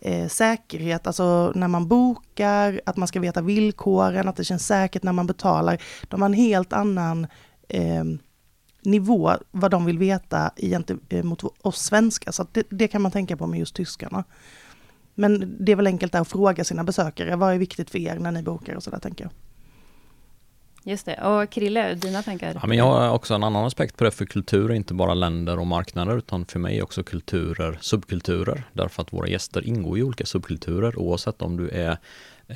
eh, 0.00 0.28
säkerhet, 0.28 1.06
alltså 1.06 1.52
när 1.54 1.68
man 1.68 1.88
bokar, 1.88 2.80
att 2.86 2.96
man 2.96 3.08
ska 3.08 3.20
veta 3.20 3.42
villkoren, 3.42 4.28
att 4.28 4.36
det 4.36 4.44
känns 4.44 4.66
säkert 4.66 5.02
när 5.02 5.12
man 5.12 5.26
betalar. 5.26 5.82
De 6.08 6.22
har 6.22 6.28
en 6.28 6.34
helt 6.34 6.72
annan 6.72 7.26
eh, 7.70 8.04
nivå 8.82 9.32
vad 9.50 9.70
de 9.70 9.84
vill 9.84 9.98
veta 9.98 10.50
gentemot 10.56 11.42
eh, 11.42 11.50
oss 11.62 11.78
svenskar. 11.78 12.32
Så 12.32 12.46
det, 12.52 12.66
det, 12.70 12.88
kan 12.88 13.02
man 13.02 13.12
tänka 13.12 13.36
på 13.36 13.46
med 13.46 13.58
just 13.58 13.74
tyskarna. 13.74 14.24
Men 15.14 15.56
det 15.60 15.72
är 15.72 15.76
väl 15.76 15.86
enkelt 15.86 16.14
att 16.14 16.28
fråga 16.28 16.64
sina 16.64 16.84
besökare, 16.84 17.36
vad 17.36 17.54
är 17.54 17.58
viktigt 17.58 17.90
för 17.90 17.98
er 17.98 18.18
när 18.18 18.32
ni 18.32 18.42
bokar 18.42 18.74
och 18.74 18.82
sådär 18.82 18.98
tänker 18.98 19.24
jag. 19.24 19.32
Just 20.84 21.06
det. 21.06 21.22
Och 21.22 21.50
Krille, 21.50 21.94
dina 21.94 22.22
tankar? 22.22 22.58
Ja, 22.60 22.66
men 22.66 22.78
jag 22.78 22.84
har 22.84 23.10
också 23.10 23.34
en 23.34 23.44
annan 23.44 23.64
aspekt 23.64 23.96
på 23.96 24.04
det 24.04 24.10
för 24.10 24.26
kultur, 24.26 24.72
inte 24.72 24.94
bara 24.94 25.14
länder 25.14 25.58
och 25.58 25.66
marknader, 25.66 26.16
utan 26.16 26.46
för 26.46 26.58
mig 26.58 26.82
också 26.82 27.02
kulturer, 27.02 27.78
subkulturer. 27.80 28.64
Därför 28.72 29.02
att 29.02 29.12
våra 29.12 29.28
gäster 29.28 29.66
ingår 29.66 29.98
i 29.98 30.02
olika 30.02 30.26
subkulturer, 30.26 30.98
oavsett 30.98 31.42
om 31.42 31.56
du 31.56 31.68
är 31.68 31.98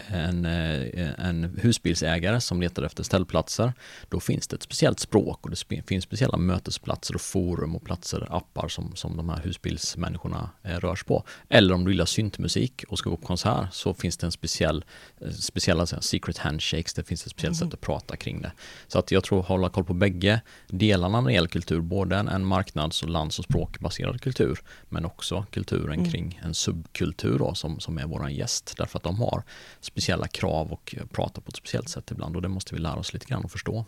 en, 0.06 0.44
eh, 0.44 1.26
en 1.26 1.58
husbilsägare 1.62 2.40
som 2.40 2.60
letar 2.60 2.82
efter 2.82 3.02
ställplatser, 3.02 3.72
då 4.08 4.20
finns 4.20 4.46
det 4.46 4.56
ett 4.56 4.62
speciellt 4.62 5.00
språk 5.00 5.44
och 5.44 5.50
det 5.50 5.86
finns 5.86 6.04
speciella 6.04 6.36
mötesplatser 6.36 7.14
och 7.14 7.20
forum 7.20 7.76
och 7.76 7.84
platser, 7.84 8.28
appar 8.30 8.68
som, 8.68 8.96
som 8.96 9.16
de 9.16 9.28
här 9.28 9.40
husbilsmänniskorna 9.44 10.50
eh, 10.62 10.76
rörs 10.76 11.04
på. 11.04 11.24
Eller 11.48 11.74
om 11.74 11.84
du 11.84 11.90
gillar 11.90 12.04
syntmusik 12.04 12.84
och 12.88 12.98
ska 12.98 13.10
gå 13.10 13.16
på 13.16 13.26
konsert 13.26 13.74
så 13.74 13.94
finns 13.94 14.16
det 14.16 14.26
en 14.26 14.32
speciell, 14.32 14.84
eh, 15.20 15.30
speciella 15.30 15.86
secret 15.86 16.38
handshakes, 16.38 16.94
det 16.94 17.04
finns 17.04 17.26
ett 17.26 17.30
speciellt 17.30 17.60
mm. 17.60 17.70
sätt 17.70 17.74
att 17.74 17.86
prata 17.86 18.16
kring 18.16 18.42
det. 18.42 18.52
Så 18.86 18.98
att 18.98 19.10
jag 19.10 19.24
tror 19.24 19.40
att 19.40 19.46
hålla 19.46 19.68
koll 19.68 19.84
på 19.84 19.94
bägge 19.94 20.40
delarna 20.68 21.20
när 21.20 21.28
det 21.28 21.34
gäller 21.34 21.48
kultur, 21.48 21.80
både 21.80 22.16
en, 22.16 22.28
en 22.28 22.44
marknads 22.44 23.02
och 23.02 23.08
lands 23.08 23.38
och 23.38 23.44
språkbaserad 23.44 24.20
kultur, 24.20 24.58
men 24.88 25.04
också 25.04 25.46
kulturen 25.50 25.98
mm. 25.98 26.10
kring 26.10 26.40
en 26.44 26.54
subkultur 26.54 27.38
då, 27.38 27.54
som, 27.54 27.80
som 27.80 27.98
är 27.98 28.06
våran 28.06 28.34
gäst, 28.34 28.74
därför 28.76 28.98
att 28.98 29.02
de 29.02 29.18
har 29.20 29.42
speciella 29.84 30.26
krav 30.26 30.72
och 30.72 30.94
pratar 31.12 31.42
på 31.42 31.48
ett 31.48 31.56
speciellt 31.56 31.88
sätt 31.88 32.10
ibland 32.10 32.36
och 32.36 32.42
det 32.42 32.48
måste 32.48 32.74
vi 32.74 32.80
lära 32.80 32.96
oss 32.96 33.12
lite 33.12 33.26
grann 33.26 33.44
att 33.44 33.52
förstå. 33.52 33.84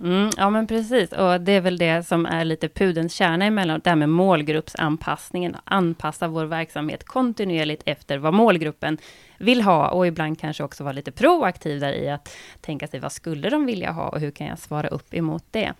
Mm, 0.00 0.30
ja 0.36 0.50
men 0.50 0.66
precis, 0.66 1.12
och 1.12 1.40
det 1.40 1.52
är 1.52 1.60
väl 1.60 1.78
det 1.78 2.06
som 2.06 2.26
är 2.26 2.44
lite 2.44 2.68
pudens 2.68 3.14
kärna 3.14 3.44
emellan, 3.44 3.80
det 3.84 3.90
här 3.90 3.96
med 3.96 4.08
målgruppsanpassningen, 4.08 5.56
anpassa 5.64 6.28
vår 6.28 6.44
verksamhet 6.44 7.04
kontinuerligt 7.04 7.82
efter 7.86 8.18
vad 8.18 8.34
målgruppen 8.34 8.98
vill 9.38 9.62
ha 9.62 9.88
och 9.88 10.06
ibland 10.06 10.40
kanske 10.40 10.64
också 10.64 10.84
vara 10.84 10.92
lite 10.92 11.12
proaktiv 11.12 11.80
där 11.80 11.92
i 11.92 12.10
att 12.10 12.36
tänka 12.60 12.88
sig 12.88 13.00
vad 13.00 13.12
skulle 13.12 13.50
de 13.50 13.66
vilja 13.66 13.90
ha 13.92 14.08
och 14.08 14.20
hur 14.20 14.30
kan 14.30 14.46
jag 14.46 14.58
svara 14.58 14.88
upp 14.88 15.14
emot 15.14 15.44
det. 15.50 15.72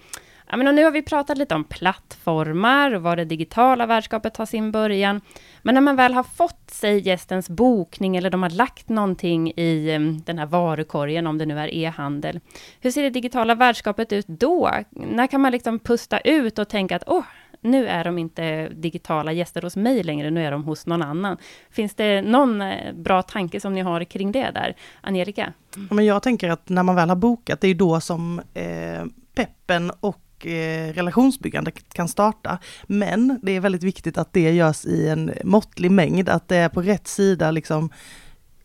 Ja, 0.50 0.56
men 0.56 0.75
nu 0.75 0.84
har 0.84 0.90
vi 0.90 1.02
pratat 1.02 1.38
lite 1.38 1.54
om 1.54 1.64
plattformar 1.64 2.94
och 2.94 3.02
var 3.02 3.16
det 3.16 3.25
digitala 3.25 3.87
värdskapet 3.87 4.34
tar 4.34 4.46
sin 4.46 4.72
början. 4.72 5.20
Men 5.62 5.75
när 5.75 5.82
man 5.82 5.96
väl 5.96 6.14
har 6.14 6.22
fått 6.22 6.70
sig 6.70 7.08
gästens 7.08 7.50
bokning 7.50 8.16
eller 8.16 8.30
de 8.30 8.42
har 8.42 8.50
lagt 8.50 8.88
någonting 8.88 9.52
i 9.56 9.90
mm, 9.90 10.22
den 10.26 10.38
här 10.38 10.46
varukorgen, 10.46 11.26
om 11.26 11.38
det 11.38 11.46
nu 11.46 11.58
är 11.58 11.75
e-handel. 11.75 12.40
Hur 12.80 12.90
ser 12.90 13.02
det 13.02 13.11
digitala 13.11 13.54
värdskapet 13.54 14.12
ut 14.12 14.26
då? 14.28 14.70
När 14.90 15.26
kan 15.26 15.40
man 15.40 15.52
liksom 15.52 15.78
pusta 15.78 16.18
ut 16.18 16.58
och 16.58 16.68
tänka 16.68 16.96
att 16.96 17.08
oh, 17.08 17.25
nu 17.62 17.87
är 17.87 18.04
de 18.04 18.18
inte 18.18 18.68
digitala 18.68 19.32
gäster 19.32 19.62
hos 19.62 19.76
mig 19.76 20.02
längre, 20.02 20.30
nu 20.30 20.46
är 20.46 20.50
de 20.50 20.64
hos 20.64 20.87
någon 20.87 21.02
annan. 21.02 21.37
Finns 21.70 21.94
det 21.94 22.22
någon 22.22 22.62
eh, 22.62 22.92
bra 22.94 23.22
tanke 23.22 23.61
som 23.61 23.75
ni 23.75 23.80
har 23.80 24.04
kring 24.04 24.32
det 24.32 24.50
där? 24.54 24.76
Angelica? 25.00 25.52
Men 25.90 26.04
jag 26.04 26.22
tänker 26.22 26.50
att 26.50 26.68
när 26.68 26.82
man 26.82 26.96
väl 26.96 27.08
har 27.08 27.16
bokat, 27.16 27.61
det 27.61 27.68
är 27.68 27.75
då 27.75 28.00
som 28.00 28.40
eh, 28.54 29.04
peppen 29.34 29.90
och 30.00 30.18
Eh, 30.46 30.92
relationsbyggande 30.92 31.70
kan 31.70 32.08
starta. 32.08 32.58
Men 32.87 33.40
det 33.42 33.52
är 33.52 33.61
väldigt 33.61 33.82
viktigt 33.82 34.18
att 34.18 34.32
det 34.32 34.52
görs 34.52 34.87
i 34.87 35.08
en 35.08 35.32
måttlig 35.44 35.90
mängd, 35.90 36.28
att 36.28 36.49
det 36.49 36.56
är 36.56 36.68
på 36.68 36.82
rätt 36.82 37.08
sida 37.08 37.50
liksom 37.50 37.90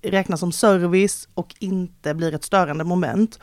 räknas 0.01 0.39
som 0.39 0.51
service 0.51 1.27
och 1.33 1.55
inte 1.59 2.13
blir 2.13 2.35
ett 2.35 2.43
störande 2.43 2.83
moment. 2.83 3.39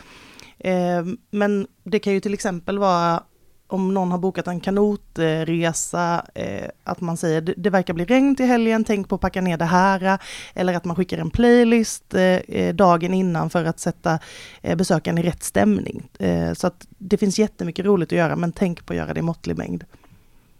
Eh, 0.58 1.04
men 1.30 1.66
det 1.84 1.98
kan 1.98 2.12
ju 2.12 2.20
till 2.20 2.34
exempel 2.34 2.78
vara 2.78 3.22
om 3.66 3.94
någon 3.94 4.10
har 4.10 4.18
bokat 4.18 4.46
en 4.46 4.60
kanotresa, 4.60 6.26
eh, 6.34 6.68
att 6.84 7.00
man 7.00 7.16
säger 7.16 7.40
det, 7.40 7.70
verkar 7.70 7.94
bli 7.94 8.04
regn 8.04 8.36
till 8.36 8.46
helgen, 8.46 8.84
tänk 8.84 9.08
på 9.08 9.14
att 9.14 9.20
packa 9.20 9.40
ner 9.40 9.56
det 9.56 9.64
här. 9.64 10.18
Eller 10.54 10.74
att 10.74 10.84
man 10.84 10.96
skickar 10.96 11.18
en 11.18 11.30
playlist 11.30 12.14
eh, 12.14 12.22
eh 12.22 12.74
dagen 12.74 13.14
innan 13.14 13.50
för 13.50 13.64
att 13.64 13.80
sätta 13.80 14.18
eh, 14.62 14.76
besökaren 14.76 15.18
i 15.18 15.22
rätt 15.22 15.42
stämning. 15.42 16.08
Eh, 16.18 16.52
så 16.52 16.66
att 16.66 16.86
det 16.98 17.16
finns 17.16 17.38
jättemycket 17.38 17.84
roligt 17.84 18.08
att 18.12 18.18
göra, 18.18 18.36
men 18.36 18.52
tänk 18.52 18.86
på 18.86 18.92
att 18.92 18.96
göra 18.96 19.14
det 19.14 19.20
i 19.20 19.22
måttlig 19.22 19.58
mängd. 19.58 19.84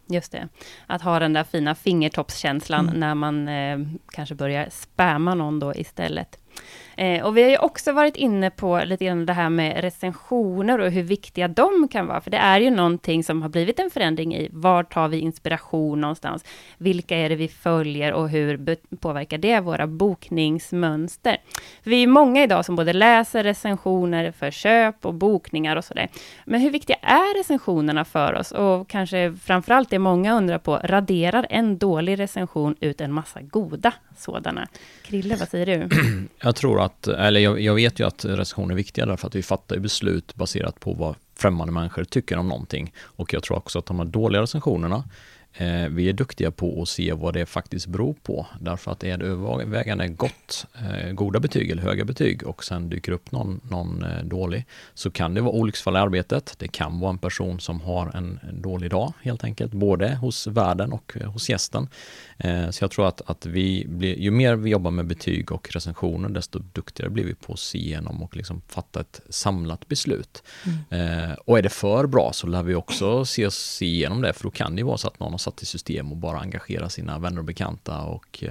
Just 0.06 0.32
det. 0.32 0.48
Att 0.86 1.02
ha 1.02 1.18
den 1.18 1.32
där 1.32 1.44
fina 1.44 1.74
fingertoppskänslan 1.74 2.88
mm. 2.88 3.00
när 3.00 3.14
man 3.14 3.48
eh, 3.48 3.78
kanske 4.12 4.34
börjar 4.34 4.68
spamma 4.70 5.34
någon 5.34 5.58
då 5.58 5.74
istället. 5.74 6.38
Eh, 6.96 7.24
och 7.24 7.36
vi 7.36 7.42
har 7.42 7.50
ju 7.50 7.58
också 7.58 7.92
varit 7.92 8.16
inne 8.16 8.50
på 8.50 8.82
lite 8.84 9.04
grann 9.04 9.26
det 9.26 9.32
här 9.32 9.50
med 9.50 9.80
recensioner 9.80 10.78
och 10.78 10.90
hur 10.90 11.02
viktiga 11.02 11.48
de 11.48 11.88
kan 11.88 12.06
vara, 12.06 12.20
för 12.20 12.30
det 12.30 12.36
är 12.36 12.60
ju 12.60 12.70
någonting 12.70 13.24
som 13.24 13.42
har 13.42 13.48
blivit 13.48 13.78
en 13.78 13.90
förändring 13.90 14.34
i 14.34 14.48
var 14.52 14.82
tar 14.82 15.08
vi 15.08 15.18
inspiration 15.18 16.00
någonstans? 16.00 16.44
Vilka 16.78 17.16
är 17.16 17.28
det 17.28 17.36
vi 17.36 17.48
följer 17.48 18.12
och 18.12 18.28
hur 18.28 18.76
påverkar 18.96 19.38
det 19.38 19.60
våra 19.60 19.86
bokningsmönster? 19.86 21.36
För 21.82 21.90
vi 21.90 22.02
är 22.02 22.06
många 22.06 22.42
idag 22.42 22.64
som 22.64 22.76
både 22.76 22.92
läser 22.92 23.44
recensioner 23.44 24.32
för 24.32 24.50
köp 24.50 25.06
och 25.06 25.14
bokningar 25.14 25.76
och 25.76 25.84
sådär. 25.84 26.08
Men 26.44 26.60
hur 26.60 26.70
viktiga 26.70 26.96
är 27.02 27.38
recensionerna 27.38 28.04
för 28.04 28.34
oss? 28.34 28.52
Och 28.52 28.88
kanske 28.88 29.36
framförallt 29.42 29.90
det 29.90 29.98
många 29.98 30.36
undrar 30.36 30.58
på, 30.58 30.76
raderar 30.76 31.46
en 31.50 31.78
dålig 31.78 32.18
recension 32.18 32.76
ut 32.80 33.00
en 33.00 33.12
massa 33.12 33.40
goda 33.40 33.92
sådana? 34.16 34.68
Krille, 35.02 35.36
vad 35.36 35.48
säger 35.48 35.66
du? 35.66 35.88
Jag 36.40 36.56
tror 36.56 36.80
att, 36.84 37.06
eller 37.06 37.40
jag, 37.40 37.60
jag 37.60 37.74
vet 37.74 38.00
ju 38.00 38.06
att 38.06 38.24
recensioner 38.24 38.72
är 38.72 38.76
viktiga 38.76 39.06
därför 39.06 39.26
att 39.26 39.34
vi 39.34 39.42
fattar 39.42 39.78
beslut 39.78 40.34
baserat 40.34 40.80
på 40.80 40.92
vad 40.92 41.14
främmande 41.36 41.72
människor 41.72 42.04
tycker 42.04 42.36
om 42.36 42.48
någonting. 42.48 42.92
Och 43.02 43.34
jag 43.34 43.42
tror 43.42 43.56
också 43.56 43.78
att 43.78 43.86
de 43.86 43.98
här 43.98 44.06
dåliga 44.06 44.42
recensionerna 44.42 45.04
Eh, 45.56 45.88
vi 45.88 46.08
är 46.08 46.12
duktiga 46.12 46.50
på 46.50 46.82
att 46.82 46.88
se 46.88 47.12
vad 47.12 47.34
det 47.34 47.46
faktiskt 47.46 47.86
beror 47.86 48.14
på. 48.22 48.46
Därför 48.60 48.92
att 48.92 49.04
är 49.04 49.16
det 49.18 49.26
övervägande 49.26 50.08
gott, 50.08 50.66
eh, 50.74 51.12
goda 51.12 51.40
betyg 51.40 51.70
eller 51.70 51.82
höga 51.82 52.04
betyg 52.04 52.46
och 52.46 52.64
sen 52.64 52.88
dyker 52.88 53.12
upp 53.12 53.32
någon, 53.32 53.60
någon 53.70 54.04
eh, 54.04 54.24
dålig, 54.24 54.66
så 54.94 55.10
kan 55.10 55.34
det 55.34 55.40
vara 55.40 55.52
olycksfall 55.52 55.96
i 55.96 55.98
arbetet. 55.98 56.54
Det 56.58 56.68
kan 56.68 57.00
vara 57.00 57.10
en 57.10 57.18
person 57.18 57.60
som 57.60 57.80
har 57.80 58.16
en, 58.16 58.40
en 58.48 58.62
dålig 58.62 58.90
dag 58.90 59.12
helt 59.22 59.44
enkelt, 59.44 59.72
både 59.72 60.14
hos 60.14 60.46
värden 60.46 60.92
och 60.92 61.16
hos 61.24 61.50
gästen. 61.50 61.88
Så 62.70 62.84
jag 62.84 62.90
tror 62.90 63.08
att, 63.08 63.30
att 63.30 63.46
vi 63.46 63.86
blir, 63.88 64.18
ju 64.18 64.30
mer 64.30 64.56
vi 64.56 64.70
jobbar 64.70 64.90
med 64.90 65.06
betyg 65.06 65.52
och 65.52 65.68
recensioner, 65.72 66.28
desto 66.28 66.58
duktigare 66.58 67.10
blir 67.10 67.24
vi 67.24 67.34
på 67.34 67.52
att 67.52 67.58
se 67.58 67.78
igenom 67.78 68.22
och 68.22 68.36
liksom 68.36 68.62
fatta 68.68 69.00
ett 69.00 69.20
samlat 69.28 69.88
beslut. 69.88 70.42
Mm. 70.90 71.36
Och 71.44 71.58
är 71.58 71.62
det 71.62 71.68
för 71.68 72.06
bra 72.06 72.30
så 72.32 72.46
lär 72.46 72.62
vi 72.62 72.74
också 72.74 73.24
se, 73.24 73.50
se 73.50 73.86
igenom 73.86 74.22
det, 74.22 74.32
för 74.32 74.42
då 74.42 74.50
kan 74.50 74.76
det 74.76 74.82
vara 74.82 74.98
så 74.98 75.08
att 75.08 75.20
någon 75.20 75.32
har 75.32 75.38
satt 75.44 75.62
i 75.62 75.66
system 75.66 76.12
och 76.12 76.16
bara 76.16 76.40
engagera 76.40 76.88
sina 76.88 77.18
vänner 77.18 77.38
och 77.38 77.44
bekanta 77.44 78.02
och 78.02 78.44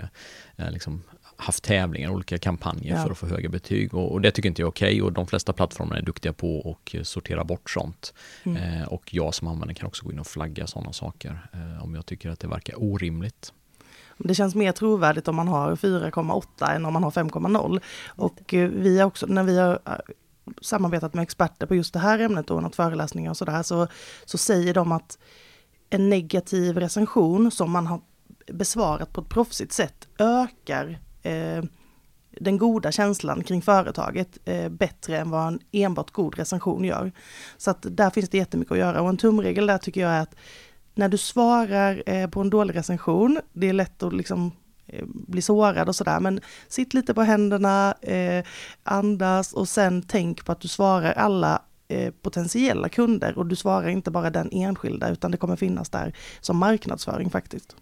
eh, 0.57 0.71
liksom 0.71 1.03
haft 1.35 1.63
tävlingar, 1.63 2.09
olika 2.09 2.37
kampanjer 2.37 2.95
ja. 2.95 3.03
för 3.03 3.11
att 3.11 3.17
få 3.17 3.27
höga 3.27 3.49
betyg 3.49 3.93
och, 3.93 4.11
och 4.11 4.21
det 4.21 4.31
tycker 4.31 4.49
inte 4.49 4.61
jag 4.61 4.67
är 4.67 4.71
okej 4.71 4.93
okay. 4.93 5.01
och 5.01 5.13
de 5.13 5.27
flesta 5.27 5.53
plattformar 5.53 5.95
är 5.95 6.01
duktiga 6.01 6.33
på 6.33 6.77
att 6.77 7.07
sortera 7.07 7.43
bort 7.43 7.69
sånt. 7.69 8.13
Mm. 8.43 8.81
Eh, 8.81 8.87
och 8.87 9.13
jag 9.13 9.33
som 9.33 9.47
användare 9.47 9.73
kan 9.73 9.87
också 9.87 10.05
gå 10.05 10.11
in 10.11 10.19
och 10.19 10.27
flagga 10.27 10.67
sådana 10.67 10.93
saker 10.93 11.47
eh, 11.53 11.83
om 11.83 11.95
jag 11.95 12.05
tycker 12.05 12.29
att 12.29 12.39
det 12.39 12.47
verkar 12.47 12.83
orimligt. 12.83 13.53
Det 14.17 14.35
känns 14.35 14.55
mer 14.55 14.71
trovärdigt 14.71 15.27
om 15.27 15.35
man 15.35 15.47
har 15.47 15.75
4,8 15.75 16.75
än 16.75 16.85
om 16.85 16.93
man 16.93 17.03
har 17.03 17.11
5,0. 17.11 17.81
Och 18.07 18.53
eh, 18.53 18.69
vi 18.69 18.99
har 18.99 19.07
också, 19.07 19.25
när 19.25 19.43
vi 19.43 19.59
har 19.59 19.79
eh, 19.85 19.93
samarbetat 20.61 21.13
med 21.13 21.23
experter 21.23 21.65
på 21.65 21.75
just 21.75 21.93
det 21.93 21.99
här 21.99 22.19
ämnet 22.19 22.51
och 22.51 22.63
något 22.63 22.75
föreläsningar 22.75 23.29
och 23.31 23.37
sådär, 23.37 23.63
så, 23.63 23.87
så 24.25 24.37
säger 24.37 24.73
de 24.73 24.91
att 24.91 25.17
en 25.93 26.09
negativ 26.09 26.77
recension 26.77 27.51
som 27.51 27.71
man 27.71 27.87
har 27.87 28.01
besvarat 28.47 29.13
på 29.13 29.21
ett 29.21 29.29
proffsigt 29.29 29.73
sätt 29.73 30.07
ökar 30.19 30.99
eh, 31.21 31.63
den 32.39 32.57
goda 32.57 32.91
känslan 32.91 33.43
kring 33.43 33.61
företaget 33.61 34.37
eh, 34.45 34.69
bättre 34.69 35.17
än 35.17 35.29
vad 35.29 35.47
en 35.47 35.59
enbart 35.71 36.11
god 36.11 36.35
recension 36.35 36.83
gör. 36.83 37.11
Så 37.57 37.71
att 37.71 37.85
där 37.89 38.09
finns 38.09 38.29
det 38.29 38.37
jättemycket 38.37 38.71
att 38.71 38.77
göra 38.77 39.01
och 39.01 39.09
en 39.09 39.17
tumregel 39.17 39.67
där 39.67 39.77
tycker 39.77 40.01
jag 40.01 40.11
är 40.11 40.21
att 40.21 40.35
när 40.95 41.09
du 41.09 41.17
svarar 41.17 42.03
eh, 42.05 42.29
på 42.29 42.41
en 42.41 42.49
dålig 42.49 42.75
recension, 42.75 43.39
det 43.53 43.69
är 43.69 43.73
lätt 43.73 44.03
att 44.03 44.13
liksom 44.13 44.51
eh, 44.87 45.05
bli 45.05 45.41
sårad 45.41 45.87
och 45.87 45.95
sådär, 45.95 46.19
men 46.19 46.41
sitt 46.67 46.93
lite 46.93 47.13
på 47.13 47.21
händerna, 47.21 47.95
eh, 48.01 48.45
andas 48.83 49.53
och 49.53 49.69
sen 49.69 50.01
tänk 50.01 50.45
på 50.45 50.51
att 50.51 50.61
du 50.61 50.67
svarar 50.67 51.11
alla 51.11 51.61
potentiella 52.21 52.89
kunder 52.89 53.37
och 53.37 53.45
du 53.45 53.55
svarar 53.55 53.87
inte 53.87 54.11
bara 54.11 54.29
den 54.29 54.49
enskilda 54.51 55.09
utan 55.09 55.31
det 55.31 55.37
kommer 55.37 55.55
finnas 55.55 55.89
där 55.89 56.13
som 56.41 56.57
marknadsföring 56.57 57.29
faktiskt. 57.29 57.75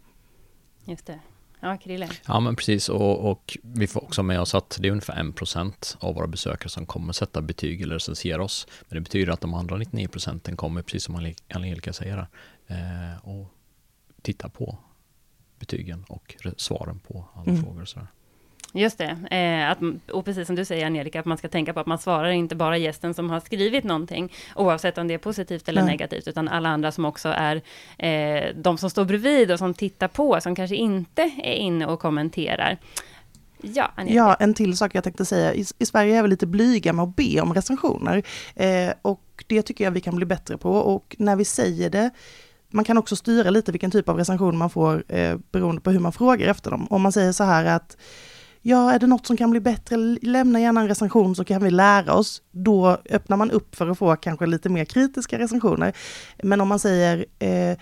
Just 0.86 1.05
det. 1.05 1.20
Ja, 1.60 1.77
Krille. 1.77 2.10
Ja, 2.27 2.39
men 2.39 2.55
precis. 2.55 2.89
Och, 2.89 3.31
och, 3.31 3.58
vi 3.62 3.88
får 3.88 4.03
också 4.03 4.24
med 4.24 4.41
oss 4.41 4.55
att 4.55 4.77
det 4.81 4.88
är 4.88 4.91
ungefär 4.91 5.24
1% 5.24 5.98
av 6.00 6.15
våra 6.15 6.27
besökare 6.27 6.70
som 6.70 6.86
kommer 6.86 7.13
sätta 7.13 7.41
betyg 7.41 7.81
eller 7.81 7.93
recensera 7.93 8.43
oss. 8.43 8.67
Men 8.89 8.96
det 8.96 9.01
betyder 9.01 9.34
att 9.34 9.41
de 9.41 9.53
andra 9.53 9.77
99% 9.77 10.55
kommer, 10.55 10.81
precis 10.81 11.03
som 11.03 11.34
Angelica 11.53 11.93
säger, 11.93 12.27
eh, 12.67 13.27
och 13.27 13.48
titta 14.22 14.50
på 14.50 14.77
betygen 15.60 16.05
och 16.10 16.36
svaren 16.58 17.00
på 17.00 17.25
alla 17.34 17.51
mm. 17.51 17.63
frågor. 17.63 17.81
Och 17.81 17.88
sådär. 17.88 18.08
Just 18.74 18.98
det, 18.98 19.18
eh, 19.32 19.72
att, 19.72 19.78
och 20.12 20.25
precis 20.25 20.48
som 20.48 20.56
du 20.56 20.66
säger 20.66 20.86
Angelica, 20.86 21.20
att 21.20 21.25
man 21.25 21.38
ska 21.38 21.48
tänka 21.48 21.74
på 21.74 21.80
att 21.80 21.88
man 21.88 21.98
svarar 21.98 22.30
inte 22.30 22.56
bara 22.56 22.78
gästen 22.78 23.13
som 23.13 23.30
har 23.30 23.40
skrivit 23.40 23.84
någonting, 23.84 24.34
oavsett 24.56 24.98
om 24.98 25.08
det 25.08 25.13
är 25.13 25.18
positivt 25.18 25.70
eller 25.70 25.82
Nej. 25.82 25.92
negativt, 25.92 26.28
utan 26.28 26.48
alla 26.48 26.70
andra 26.70 26.92
som 26.92 27.06
också 27.06 27.30
är 27.30 27.62
eh, 27.98 28.56
de 28.56 28.78
som 28.78 28.90
står 28.90 29.06
bredvid 29.06 29.51
och 29.51 29.60
som 29.60 29.74
tittar 29.74 30.08
på, 30.08 30.42
som 30.42 30.56
kanske 30.56 30.75
inte 30.75 31.22
är 31.44 31.54
inne 31.54 31.86
och 31.86 32.00
kommenterar. 32.00 32.78
Ja, 33.63 33.92
ja, 34.08 34.36
en 34.40 34.54
till 34.54 34.78
sak 34.78 34.96
jag 34.96 35.04
tänkte 35.04 35.25
säga. 35.25 35.54
I, 35.54 35.66
I, 35.80 35.86
Sverige 35.86 36.18
är 36.18 36.24
vi 36.24 36.30
lite 36.30 36.48
blyga 36.48 36.94
med 36.94 37.04
att 37.04 37.16
be 37.16 37.42
om 37.42 37.54
recensioner. 37.54 38.24
Eh, 38.56 38.94
och 39.01 39.44
det 39.48 39.62
tycker 39.62 39.84
jag 39.84 39.92
vi 39.92 40.01
kan 40.01 40.16
bli 40.16 40.25
bättre 40.25 40.58
på. 40.58 40.72
Och 40.72 41.16
när 41.20 41.36
vi 41.36 41.46
säger 41.46 41.90
det, 41.90 42.10
man 42.70 42.86
kan 42.86 42.98
också 42.98 43.16
styra 43.16 43.50
lite 43.50 43.72
vilken 43.72 43.92
typ 43.92 44.10
av 44.10 44.18
recension 44.18 44.58
man 44.58 44.70
får 44.70 45.04
eh, 45.08 45.38
beroende 45.51 45.82
på 45.82 45.92
hur 45.92 46.00
man 46.00 46.12
frågar 46.12 46.48
efter 46.48 46.72
dem. 46.72 46.88
Om 46.90 47.01
man 47.01 47.12
säger 47.12 47.32
så 47.32 47.44
här 47.44 47.66
att 47.66 47.98
ja, 48.62 48.91
är 48.91 49.00
det 49.00 49.08
något 49.08 49.25
som 49.25 49.38
kan 49.38 49.51
bli 49.51 49.60
bättre, 49.60 49.98
lämna 50.22 50.60
gärna 50.60 50.82
en 50.82 50.88
recension 50.88 51.36
så 51.36 51.44
kan 51.44 51.63
vi 51.63 51.72
lära 51.72 52.13
oss. 52.13 52.41
Då 52.51 52.98
öppnar 53.10 53.38
man 53.38 53.51
upp 53.51 53.75
för 53.75 53.89
att 53.89 53.98
få 53.98 54.15
kanske 54.15 54.46
lite 54.46 54.70
mer 54.70 54.86
kritiska 54.86 55.39
recensioner. 55.39 55.94
Men 56.44 56.62
om 56.62 56.68
man 56.68 56.80
säger 56.80 57.25
eh, 57.39 57.77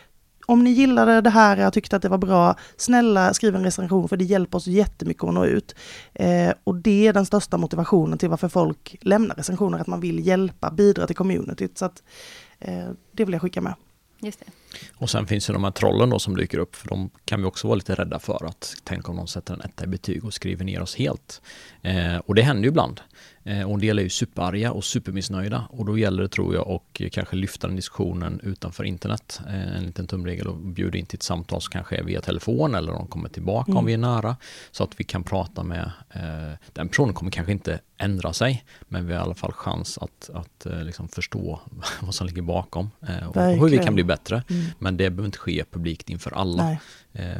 om 0.45 0.63
ni 0.63 0.69
gillade 0.69 1.21
det 1.21 1.29
här, 1.29 1.57
jag 1.57 1.73
tyckte 1.73 1.95
att 1.95 2.01
det 2.01 2.09
var 2.09 2.17
bra, 2.17 2.55
snälla 2.77 3.33
skriv 3.33 3.55
en 3.55 3.63
recension 3.63 4.09
för 4.09 4.17
det 4.17 4.23
hjälper 4.23 4.57
oss 4.57 4.67
jättemycket 4.67 5.23
att 5.23 5.33
nå 5.33 5.45
ut. 5.45 5.75
Eh, 6.13 6.53
och 6.63 6.75
det 6.75 7.07
är 7.07 7.13
den 7.13 7.25
största 7.25 7.57
motivationen 7.57 8.17
till 8.17 8.29
varför 8.29 8.47
folk 8.47 8.95
lämnar 9.01 9.35
recensioner, 9.35 9.79
att 9.79 9.87
man 9.87 9.99
vill 9.99 10.27
hjälpa, 10.27 10.71
bidra 10.71 11.07
till 11.07 11.15
communityt. 11.15 11.77
Så 11.77 11.85
att, 11.85 12.03
eh, 12.59 12.89
det 13.11 13.25
vill 13.25 13.33
jag 13.33 13.41
skicka 13.41 13.61
med. 13.61 13.73
Just 14.19 14.39
det. 14.39 14.45
Och 14.95 15.09
sen 15.09 15.27
finns 15.27 15.49
ju 15.49 15.53
de 15.53 15.63
här 15.63 15.71
trollen 15.71 16.09
då 16.09 16.19
som 16.19 16.35
dyker 16.35 16.57
upp, 16.57 16.75
för 16.75 16.87
de 16.87 17.09
kan 17.25 17.41
vi 17.41 17.47
också 17.47 17.67
vara 17.67 17.75
lite 17.75 17.95
rädda 17.95 18.19
för 18.19 18.45
att 18.45 18.75
tänk 18.83 19.09
om 19.09 19.15
de 19.15 19.27
sätter 19.27 19.53
en 19.53 19.61
etta 19.61 19.83
i 19.83 19.87
betyg 19.87 20.25
och 20.25 20.33
skriver 20.33 20.65
ner 20.65 20.81
oss 20.81 20.95
helt. 20.95 21.41
Eh, 21.81 22.17
och 22.17 22.35
det 22.35 22.41
händer 22.41 22.63
ju 22.63 22.69
ibland. 22.69 23.01
Eh, 23.43 23.63
och 23.63 23.73
en 23.73 23.79
del 23.79 23.99
är 23.99 24.03
ju 24.03 24.09
superarga 24.09 24.71
och 24.71 24.83
supermissnöjda 24.83 25.67
och 25.69 25.85
då 25.85 25.97
gäller 25.97 26.23
det 26.23 26.29
tror 26.29 26.55
jag 26.55 26.67
och 26.67 27.01
kanske 27.11 27.35
lyfta 27.35 27.67
den 27.67 27.75
diskussionen 27.75 28.39
utanför 28.43 28.83
internet. 28.83 29.41
Eh, 29.47 29.77
en 29.77 29.83
liten 29.83 30.07
tumregel 30.07 30.47
och 30.47 30.57
bjuda 30.57 30.97
in 30.97 31.05
till 31.05 31.17
ett 31.17 31.23
samtal 31.23 31.61
som 31.61 31.71
kanske 31.71 31.97
är 31.97 32.03
via 32.03 32.21
telefon 32.21 32.75
eller 32.75 32.91
de 32.91 33.07
kommer 33.07 33.29
tillbaka 33.29 33.71
mm. 33.71 33.77
om 33.77 33.85
vi 33.85 33.93
är 33.93 33.97
nära. 33.97 34.35
Så 34.71 34.83
att 34.83 34.89
vi 34.97 35.03
kan 35.03 35.23
prata 35.23 35.63
med, 35.63 35.91
eh, 36.09 36.57
den 36.73 36.89
personen 36.89 37.13
kommer 37.13 37.31
kanske 37.31 37.51
inte 37.51 37.79
ändra 37.97 38.33
sig 38.33 38.63
men 38.81 39.07
vi 39.07 39.13
har 39.13 39.19
i 39.19 39.23
alla 39.23 39.35
fall 39.35 39.51
chans 39.51 39.97
att, 39.97 40.29
att 40.33 40.67
liksom 40.83 41.07
förstå 41.07 41.59
vad 42.01 42.15
som 42.15 42.27
ligger 42.27 42.41
bakom 42.41 42.89
och 43.27 43.41
hur 43.41 43.69
vi 43.69 43.77
kan 43.77 43.95
bli 43.95 44.03
bättre. 44.03 44.43
Mm. 44.49 44.58
Men 44.79 44.97
det 44.97 45.09
behöver 45.09 45.25
inte 45.25 45.37
ske 45.37 45.65
publikt 45.71 46.09
inför 46.09 46.31
alla. 46.31 46.63
Nej. 46.63 46.79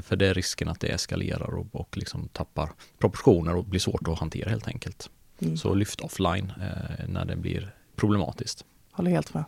För 0.02 0.16
det 0.16 0.28
är 0.28 0.34
risken 0.34 0.68
att 0.68 0.80
det 0.80 0.88
eskalerar 0.88 1.54
och, 1.54 1.68
och 1.72 1.98
liksom 1.98 2.28
tappar 2.28 2.72
proportioner 3.00 3.56
och 3.56 3.66
blir 3.66 3.80
svårt 3.80 4.08
att 4.08 4.20
hantera 4.20 4.50
helt 4.50 4.68
enkelt. 4.68 5.10
Mm. 5.42 5.58
Så 5.58 5.74
lyft 5.74 6.02
offline 6.02 6.54
eh, 6.62 7.08
när 7.08 7.26
det 7.26 7.36
blir 7.36 7.76
problematiskt. 7.96 8.66
Håller 8.92 9.12
helt 9.12 9.34
med. 9.34 9.44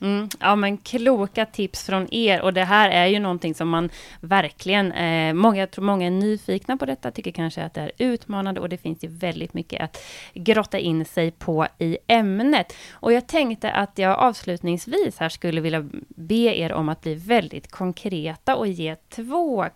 Mm, 0.00 0.28
ja, 0.40 0.56
men 0.56 0.76
kloka 0.76 1.46
tips 1.46 1.86
från 1.86 2.14
er 2.14 2.40
och 2.40 2.52
det 2.54 2.64
här 2.64 2.90
är 2.90 3.06
ju 3.06 3.18
någonting 3.18 3.54
som 3.54 3.68
man 3.68 3.90
verkligen, 4.20 4.92
eh, 4.92 5.34
många, 5.34 5.60
jag 5.60 5.70
tror 5.70 5.84
många 5.84 6.06
är 6.06 6.10
nyfikna 6.10 6.76
på 6.76 6.86
detta, 6.86 7.10
tycker 7.10 7.30
kanske 7.30 7.64
att 7.64 7.74
det 7.74 7.80
är 7.80 7.92
utmanande 7.98 8.60
och 8.60 8.68
det 8.68 8.78
finns 8.78 9.04
ju 9.04 9.08
väldigt 9.08 9.54
mycket 9.54 9.82
att 9.82 10.02
grotta 10.34 10.78
in 10.78 11.04
sig 11.04 11.30
på 11.30 11.66
i 11.78 11.98
ämnet. 12.06 12.74
Och 12.92 13.12
jag 13.12 13.26
tänkte 13.26 13.70
att 13.70 13.98
jag 13.98 14.18
avslutningsvis 14.18 15.18
här 15.18 15.28
skulle 15.28 15.60
vilja 15.60 15.88
be 16.08 16.58
er 16.58 16.72
om 16.72 16.88
att 16.88 17.00
bli 17.00 17.14
väldigt 17.14 17.70
konkreta 17.70 18.56
och 18.56 18.66
ge 18.66 18.96
två 19.08 19.66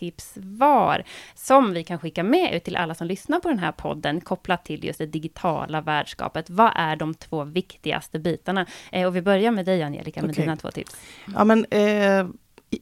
tips 0.00 0.32
var, 0.36 1.04
som 1.34 1.72
vi 1.72 1.84
kan 1.84 1.98
skicka 1.98 2.22
med 2.22 2.54
ut 2.54 2.64
till 2.64 2.76
alla 2.76 2.94
som 2.94 3.06
lyssnar 3.06 3.40
på 3.40 3.48
den 3.48 3.58
här 3.58 3.72
podden, 3.72 4.20
kopplat 4.20 4.64
till 4.64 4.84
just 4.84 4.98
det 4.98 5.06
digitala 5.06 5.80
värdskapet. 5.80 6.50
Vad 6.50 6.72
är 6.74 6.96
de 6.96 7.14
två 7.14 7.44
viktigaste 7.44 8.18
bitarna? 8.18 8.66
Eh, 8.92 9.06
och 9.06 9.16
vi 9.16 9.22
börjar 9.22 9.50
med 9.50 9.66
dig, 9.66 9.82
Angelica, 9.82 10.20
med 10.20 10.30
okay. 10.30 10.44
dina 10.44 10.56
två 10.56 10.70
tips. 10.70 10.96
Ja, 11.34 11.44
men 11.44 11.64
eh 11.70 12.26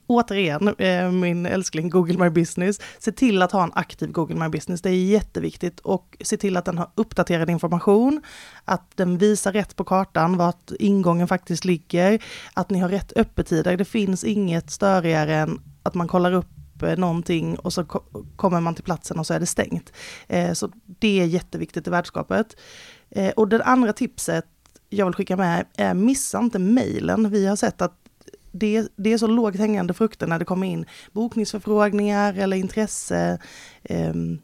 återigen, 0.07 0.75
eh, 0.77 1.11
min 1.11 1.45
älskling 1.45 1.89
Google 1.89 2.17
My 2.17 2.29
Business, 2.29 2.79
se 2.99 3.11
till 3.11 3.41
att 3.41 3.51
ha 3.51 3.63
en 3.63 3.71
aktiv 3.75 4.11
Google 4.11 4.35
My 4.35 4.49
Business. 4.49 4.81
Det 4.81 4.89
är 4.89 5.05
jätteviktigt 5.05 5.79
och 5.79 6.17
se 6.21 6.37
till 6.37 6.57
att 6.57 6.65
den 6.65 6.77
har 6.77 6.89
uppdaterad 6.95 7.49
information, 7.49 8.21
att 8.65 8.97
den 8.97 9.17
visar 9.17 9.51
rätt 9.53 9.75
på 9.75 9.83
kartan, 9.83 10.37
vart 10.37 10.71
ingången 10.79 11.27
faktiskt 11.27 11.65
ligger, 11.65 12.23
att 12.53 12.69
ni 12.69 12.79
har 12.79 12.89
rätt 12.89 13.13
öppettider. 13.17 13.77
Det 13.77 13.85
finns 13.85 14.23
inget 14.23 14.71
störigare 14.71 15.35
än 15.35 15.61
att 15.83 15.93
man 15.93 16.07
kollar 16.07 16.33
upp 16.33 16.58
Eh, 16.83 16.97
någonting 16.97 17.59
och 17.59 17.73
så 17.73 17.83
kommer 18.35 18.61
man 18.61 18.75
till 18.75 18.83
platsen 18.83 19.19
och 19.19 19.27
så 19.27 19.33
är 19.33 19.39
det 19.39 19.45
stängt. 19.45 19.93
Eh, 20.27 20.53
så 20.53 20.71
det 20.85 21.19
är 21.19 21.25
jätteviktigt 21.25 21.87
i 21.87 21.89
värdskapet. 21.89 22.55
Eh, 23.09 23.29
och 23.29 23.47
det 23.47 23.63
andra 23.63 23.93
tipset 23.93 24.45
jag 24.89 25.05
vill 25.05 25.15
skicka 25.15 25.37
med 25.37 25.65
är 25.77 25.93
missa 25.93 26.39
inte 26.39 26.59
mejlen. 26.59 27.29
Vi 27.29 27.47
har 27.47 27.55
sett 27.55 27.81
att 27.81 27.93
det, 28.51 28.87
det, 28.95 29.13
är 29.13 29.17
så 29.17 29.27
lågt 29.27 29.55
hängande 29.55 29.93
frukter 29.93 30.27
när 30.27 30.39
det 30.39 30.45
kommer 30.45 30.67
in 30.67 30.85
bokningsförfrågningar 31.11 32.33
eller 32.33 32.57
intresse. 32.57 33.39
Ehm, 33.83 34.39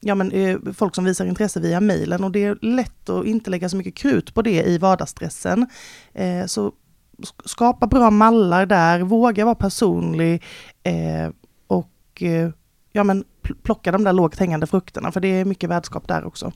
ja, 0.00 0.14
men, 0.14 0.74
folk 0.74 0.94
som 0.94 1.04
visar 1.04 1.26
intresse 1.26 1.60
via 1.60 1.80
mejlen 1.80 2.24
och 2.24 2.32
det 2.32 2.44
är 2.44 2.58
lätt 2.62 3.08
att 3.08 3.26
inte 3.26 3.50
lägga 3.50 3.68
så 3.68 3.76
mycket 3.76 3.94
krut 3.94 4.34
på 4.34 4.42
det 4.42 4.62
i 4.62 4.78
vardagsstressen. 4.78 5.66
så 6.46 6.72
skapa 7.44 7.86
bra 7.86 8.10
mallar 8.10 8.66
där, 8.66 9.00
våga 9.00 9.44
vara 9.44 9.54
personlig 9.54 10.42
Eh, 10.82 11.30
Eh, 12.22 12.50
ja, 12.92 13.04
men 13.04 13.24
plocka 13.62 13.92
de 13.92 14.04
där 14.04 14.12
lågt 14.12 14.38
hängande 14.38 14.66
frukterna, 14.66 15.12
för 15.12 15.20
det 15.20 15.28
är 15.28 15.44
mycket 15.44 15.70
värdskap 15.70 16.08
där 16.08 16.24
också. 16.24 16.52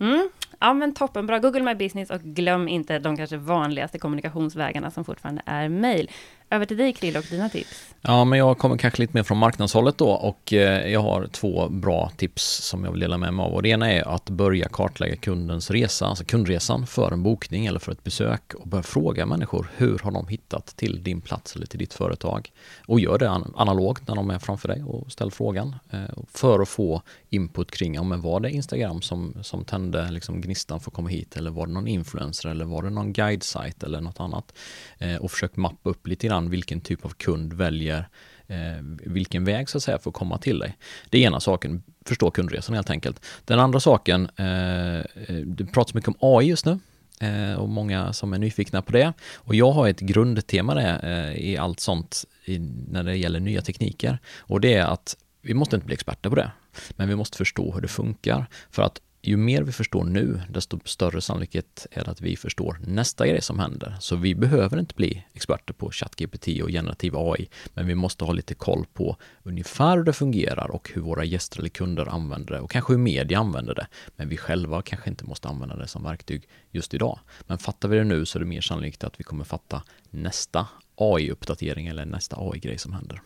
Mm. 0.00 0.28
Ja, 0.58 0.72
men 0.72 0.94
toppen, 0.94 1.26
bra. 1.26 1.38
Google 1.38 1.62
My 1.62 1.74
Business 1.74 2.10
och 2.10 2.20
glöm 2.20 2.68
inte 2.68 2.98
de 2.98 3.16
kanske 3.16 3.36
vanligaste 3.36 3.98
kommunikationsvägarna 3.98 4.90
som 4.90 5.04
fortfarande 5.04 5.42
är 5.46 5.68
mejl. 5.68 6.10
Över 6.50 6.66
till 6.66 6.76
dig 6.76 6.92
Krill 6.92 7.16
och 7.16 7.24
dina 7.30 7.48
tips. 7.48 7.94
Ja, 8.02 8.24
men 8.24 8.38
jag 8.38 8.58
kommer 8.58 8.76
kanske 8.76 9.02
lite 9.02 9.16
mer 9.16 9.22
från 9.22 9.38
marknadshållet 9.38 9.98
då 9.98 10.10
och 10.10 10.52
eh, 10.52 10.92
jag 10.92 11.00
har 11.00 11.26
två 11.26 11.68
bra 11.68 12.12
tips 12.16 12.42
som 12.44 12.84
jag 12.84 12.90
vill 12.90 13.00
dela 13.00 13.18
med 13.18 13.34
mig 13.34 13.44
av. 13.44 13.52
Och 13.52 13.62
det 13.62 13.68
ena 13.68 13.92
är 13.92 14.14
att 14.14 14.30
börja 14.30 14.68
kartlägga 14.68 15.16
kundens 15.16 15.70
resa, 15.70 16.06
alltså 16.06 16.24
kundresan 16.24 16.86
för 16.86 17.12
en 17.12 17.22
bokning 17.22 17.66
eller 17.66 17.78
för 17.78 17.92
ett 17.92 18.04
besök 18.04 18.54
och 18.54 18.68
börja 18.68 18.82
fråga 18.82 19.26
människor 19.26 19.70
hur 19.76 19.98
har 19.98 20.10
de 20.10 20.28
hittat 20.28 20.66
till 20.66 21.02
din 21.02 21.20
plats 21.20 21.56
eller 21.56 21.66
till 21.66 21.78
ditt 21.78 21.94
företag. 21.94 22.52
Och 22.86 23.00
gör 23.00 23.18
det 23.18 23.30
analogt 23.30 24.08
när 24.08 24.16
de 24.16 24.30
är 24.30 24.38
framför 24.38 24.68
dig 24.68 24.82
och 24.82 25.12
ställ 25.12 25.30
frågan 25.30 25.76
eh, 25.90 26.00
för 26.32 26.60
att 26.60 26.68
få 26.68 27.02
input 27.28 27.70
kring, 27.70 27.94
ja 27.94 28.02
men 28.02 28.20
var 28.20 28.40
det 28.40 28.50
Instagram 28.50 29.02
som, 29.02 29.34
som 29.42 29.64
tände 29.64 30.10
liksom 30.10 30.40
gnistan 30.40 30.80
för 30.80 30.90
att 30.90 30.94
komma 30.94 31.08
hit 31.08 31.36
eller 31.36 31.50
var 31.50 31.66
det 31.66 31.72
någon 31.72 31.88
influencer 31.88 32.48
eller 32.48 32.64
var 32.64 32.82
det 32.82 32.90
någon 32.90 33.12
guidesite 33.12 33.86
eller 33.86 34.00
något 34.00 34.20
annat? 34.20 34.54
Eh, 34.98 35.16
och 35.16 35.30
försök 35.30 35.56
mappa 35.56 35.90
upp 35.90 36.06
lite 36.06 36.26
grann 36.26 36.37
vilken 36.46 36.80
typ 36.80 37.04
av 37.04 37.08
kund 37.08 37.52
väljer 37.52 38.08
eh, 38.46 38.82
vilken 39.02 39.44
väg 39.44 39.68
så 39.68 39.78
att 39.78 39.82
säga 39.82 39.98
för 39.98 40.10
att 40.10 40.14
komma 40.14 40.38
till 40.38 40.58
dig. 40.58 40.76
Det 41.10 41.18
är 41.18 41.22
ena 41.22 41.40
saken, 41.40 41.82
förstå 42.04 42.30
kundresan 42.30 42.74
helt 42.74 42.90
enkelt. 42.90 43.24
Den 43.44 43.60
andra 43.60 43.80
saken, 43.80 44.28
eh, 44.36 44.98
eh 44.98 45.36
det 45.44 45.66
pratas 45.66 45.94
mycket 45.94 46.08
om 46.08 46.16
AI 46.20 46.46
just 46.46 46.66
nu 46.66 46.78
eh, 47.20 47.54
och 47.54 47.68
många 47.68 48.12
som 48.12 48.32
är 48.32 48.38
nyfikna 48.38 48.82
på 48.82 48.92
det. 48.92 49.12
Och 49.34 49.54
jag 49.54 49.72
har 49.72 49.88
ett 49.88 50.00
grundtema 50.00 50.74
där, 50.74 51.28
eh, 51.30 51.36
i 51.36 51.56
allt 51.56 51.80
sånt 51.80 52.24
i, 52.44 52.58
när 52.88 53.02
det 53.02 53.16
gäller 53.16 53.40
nya 53.40 53.62
tekniker 53.62 54.18
och 54.38 54.60
det 54.60 54.74
är 54.74 54.84
att 54.84 55.16
vi 55.42 55.54
måste 55.54 55.76
inte 55.76 55.86
bli 55.86 55.94
experter 55.94 56.30
på 56.30 56.36
det, 56.36 56.50
men 56.90 57.08
vi 57.08 57.16
måste 57.16 57.36
förstå 57.36 57.72
hur 57.72 57.80
det 57.80 57.88
funkar. 57.88 58.46
För 58.70 58.82
att 58.82 59.00
ju 59.22 59.36
mer 59.36 59.62
vi 59.62 59.72
förstår 59.72 60.04
nu, 60.04 60.40
desto 60.50 60.78
större 60.84 61.20
sannolikhet 61.20 61.86
är 61.90 62.04
det 62.04 62.10
att 62.10 62.20
vi 62.20 62.36
förstår 62.36 62.78
nästa 62.86 63.26
grej 63.26 63.42
som 63.42 63.58
händer. 63.58 63.96
Så 64.00 64.16
vi 64.16 64.34
behöver 64.34 64.78
inte 64.78 64.94
bli 64.94 65.24
experter 65.32 65.74
på 65.74 65.90
ChatGPT 65.90 66.48
och 66.62 66.68
generativ 66.68 67.16
AI, 67.16 67.48
men 67.74 67.86
vi 67.86 67.94
måste 67.94 68.24
ha 68.24 68.32
lite 68.32 68.54
koll 68.54 68.86
på 68.92 69.16
ungefär 69.42 69.96
hur 69.96 70.04
det 70.04 70.12
fungerar 70.12 70.70
och 70.70 70.90
hur 70.94 71.02
våra 71.02 71.24
gäster 71.24 71.58
eller 71.58 71.68
kunder 71.68 72.06
använder 72.06 72.54
det 72.54 72.60
och 72.60 72.70
kanske 72.70 72.92
hur 72.92 73.00
media 73.00 73.38
använder 73.38 73.74
det. 73.74 73.86
Men 74.16 74.28
vi 74.28 74.36
själva 74.36 74.82
kanske 74.82 75.10
inte 75.10 75.24
måste 75.24 75.48
använda 75.48 75.76
det 75.76 75.88
som 75.88 76.02
verktyg 76.02 76.48
just 76.70 76.94
idag. 76.94 77.18
Men 77.46 77.58
fattar 77.58 77.88
vi 77.88 77.98
det 77.98 78.04
nu 78.04 78.26
så 78.26 78.38
är 78.38 78.40
det 78.40 78.46
mer 78.46 78.60
sannolikt 78.60 79.04
att 79.04 79.20
vi 79.20 79.24
kommer 79.24 79.44
fatta 79.44 79.82
nästa 80.10 80.66
AI-uppdatering 80.96 81.86
eller 81.86 82.04
nästa 82.04 82.36
AI-grej 82.38 82.78
som 82.78 82.92
händer. 82.92 83.22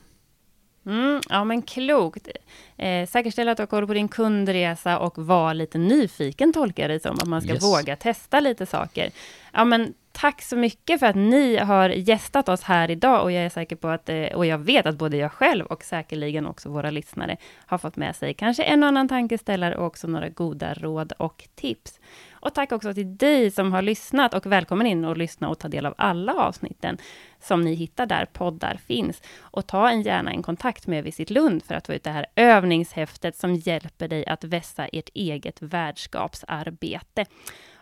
Mm, 0.87 1.21
ja, 1.29 1.45
men 1.45 1.63
klokt. 1.63 2.29
Eh, 2.77 3.07
säkerställa 3.07 3.51
att 3.51 3.57
du 3.57 3.63
har 3.63 3.67
koll 3.67 3.87
på 3.87 3.95
din 3.95 4.09
kundresa 4.09 4.99
och 4.99 5.19
var 5.19 5.55
lite 5.55 5.79
nyfiken, 5.79 6.53
tolkar 6.53 6.89
det 6.89 7.03
som. 7.03 7.13
Att 7.13 7.29
man 7.29 7.43
ska 7.43 7.53
yes. 7.53 7.65
våga 7.65 7.97
testa 7.97 8.41
lite 8.41 8.67
saker. 8.67 9.11
Ja, 9.53 9.65
men 9.65 9.95
tack 10.13 10.43
så 10.43 10.57
mycket 10.57 11.01
för 11.01 11.07
att 11.07 11.17
ni 11.17 11.57
har 11.57 11.89
gästat 11.89 12.49
oss 12.49 12.63
här 12.63 12.91
idag 12.91 13.23
och 13.23 13.33
jag 13.33 13.45
är 13.45 13.49
säker 13.49 13.77
på 13.77 13.89
att, 13.89 14.09
eh, 14.09 14.27
och 14.27 14.47
jag 14.47 14.59
vet 14.59 14.87
att 14.87 14.97
både 14.97 15.17
jag 15.17 15.33
själv 15.33 15.67
och 15.67 15.85
säkerligen 15.85 16.47
också 16.47 16.69
våra 16.69 16.91
lyssnare 16.91 17.37
har 17.67 17.79
fått 17.79 17.97
med 17.97 18.17
sig 18.17 18.35
kanske 18.35 18.63
en 18.63 18.83
och 18.83 18.89
annan 18.89 19.09
tankeställare 19.09 19.77
och 19.77 19.87
också 19.87 20.07
några 20.09 20.29
goda 20.29 20.75
råd 20.75 21.13
och 21.19 21.45
tips. 21.55 22.01
Och 22.43 22.55
tack 22.55 22.73
också 22.73 22.95
till 22.95 23.17
dig 23.17 23.51
som 23.51 23.73
har 23.73 23.83
lyssnat 23.83 24.35
och 24.35 24.47
välkommen 24.47 24.87
in 24.87 25.05
och 25.05 25.17
lyssna 25.17 25.49
och 25.49 25.59
ta 25.59 25.69
del 25.69 25.87
av 25.87 25.95
alla 25.99 26.35
avsnitten 26.35 26.99
som 27.41 27.61
ni 27.61 27.75
hittar 27.75 28.07
där 28.07 28.27
poddar 28.33 28.81
finns. 28.87 29.23
Och 29.39 29.67
ta 29.67 29.91
en 29.91 30.03
gärna 30.03 30.31
en 30.31 30.43
kontakt 30.43 30.87
med 30.87 31.05
Visit 31.05 31.31
Lund 31.31 31.63
för 31.65 31.75
att 31.75 31.87
få 31.87 31.93
ut 31.93 32.05
det 32.05 32.11
här 32.11 32.27
övningshäftet 32.37 33.37
som 33.37 33.55
hjälper 33.55 34.09
dig 34.09 34.27
att 34.27 34.45
vässa 34.45 34.87
ert 34.87 35.09
eget 35.15 35.63
värdskapsarbete. 35.63 37.27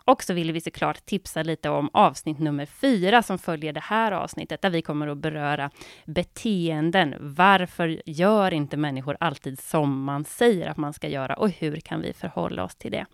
Och 0.04 0.22
så 0.22 0.34
vill 0.34 0.52
vi 0.52 0.60
såklart 0.60 1.06
tipsa 1.06 1.42
lite 1.42 1.70
om 1.70 1.90
avsnitt 1.92 2.38
nummer 2.38 2.66
fyra 2.66 3.22
som 3.22 3.38
följer 3.38 3.72
det 3.72 3.80
här 3.80 4.12
avsnittet, 4.12 4.62
där 4.62 4.70
vi 4.70 4.82
kommer 4.82 5.08
att 5.08 5.18
beröra 5.18 5.70
beteenden. 6.04 7.14
Varför 7.20 8.02
gör 8.06 8.54
inte 8.54 8.76
människor 8.76 9.16
alltid 9.20 9.58
som 9.58 10.04
man 10.04 10.24
säger 10.24 10.66
att 10.66 10.76
man 10.76 10.92
ska 10.92 11.08
göra 11.08 11.34
och 11.34 11.50
hur 11.50 11.76
kan 11.76 12.00
vi 12.00 12.12
förhålla 12.12 12.64
oss 12.64 12.76
till 12.76 12.92
det? 12.92 13.06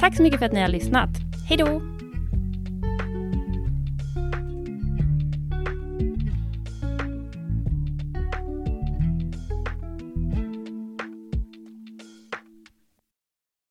Tack 0.00 0.16
så 0.16 0.22
mycket 0.22 0.38
för 0.38 0.46
att 0.46 0.52
ni 0.52 0.60
har 0.60 0.68
lyssnat. 0.68 1.10
Hej 1.48 1.58
då! 1.58 1.80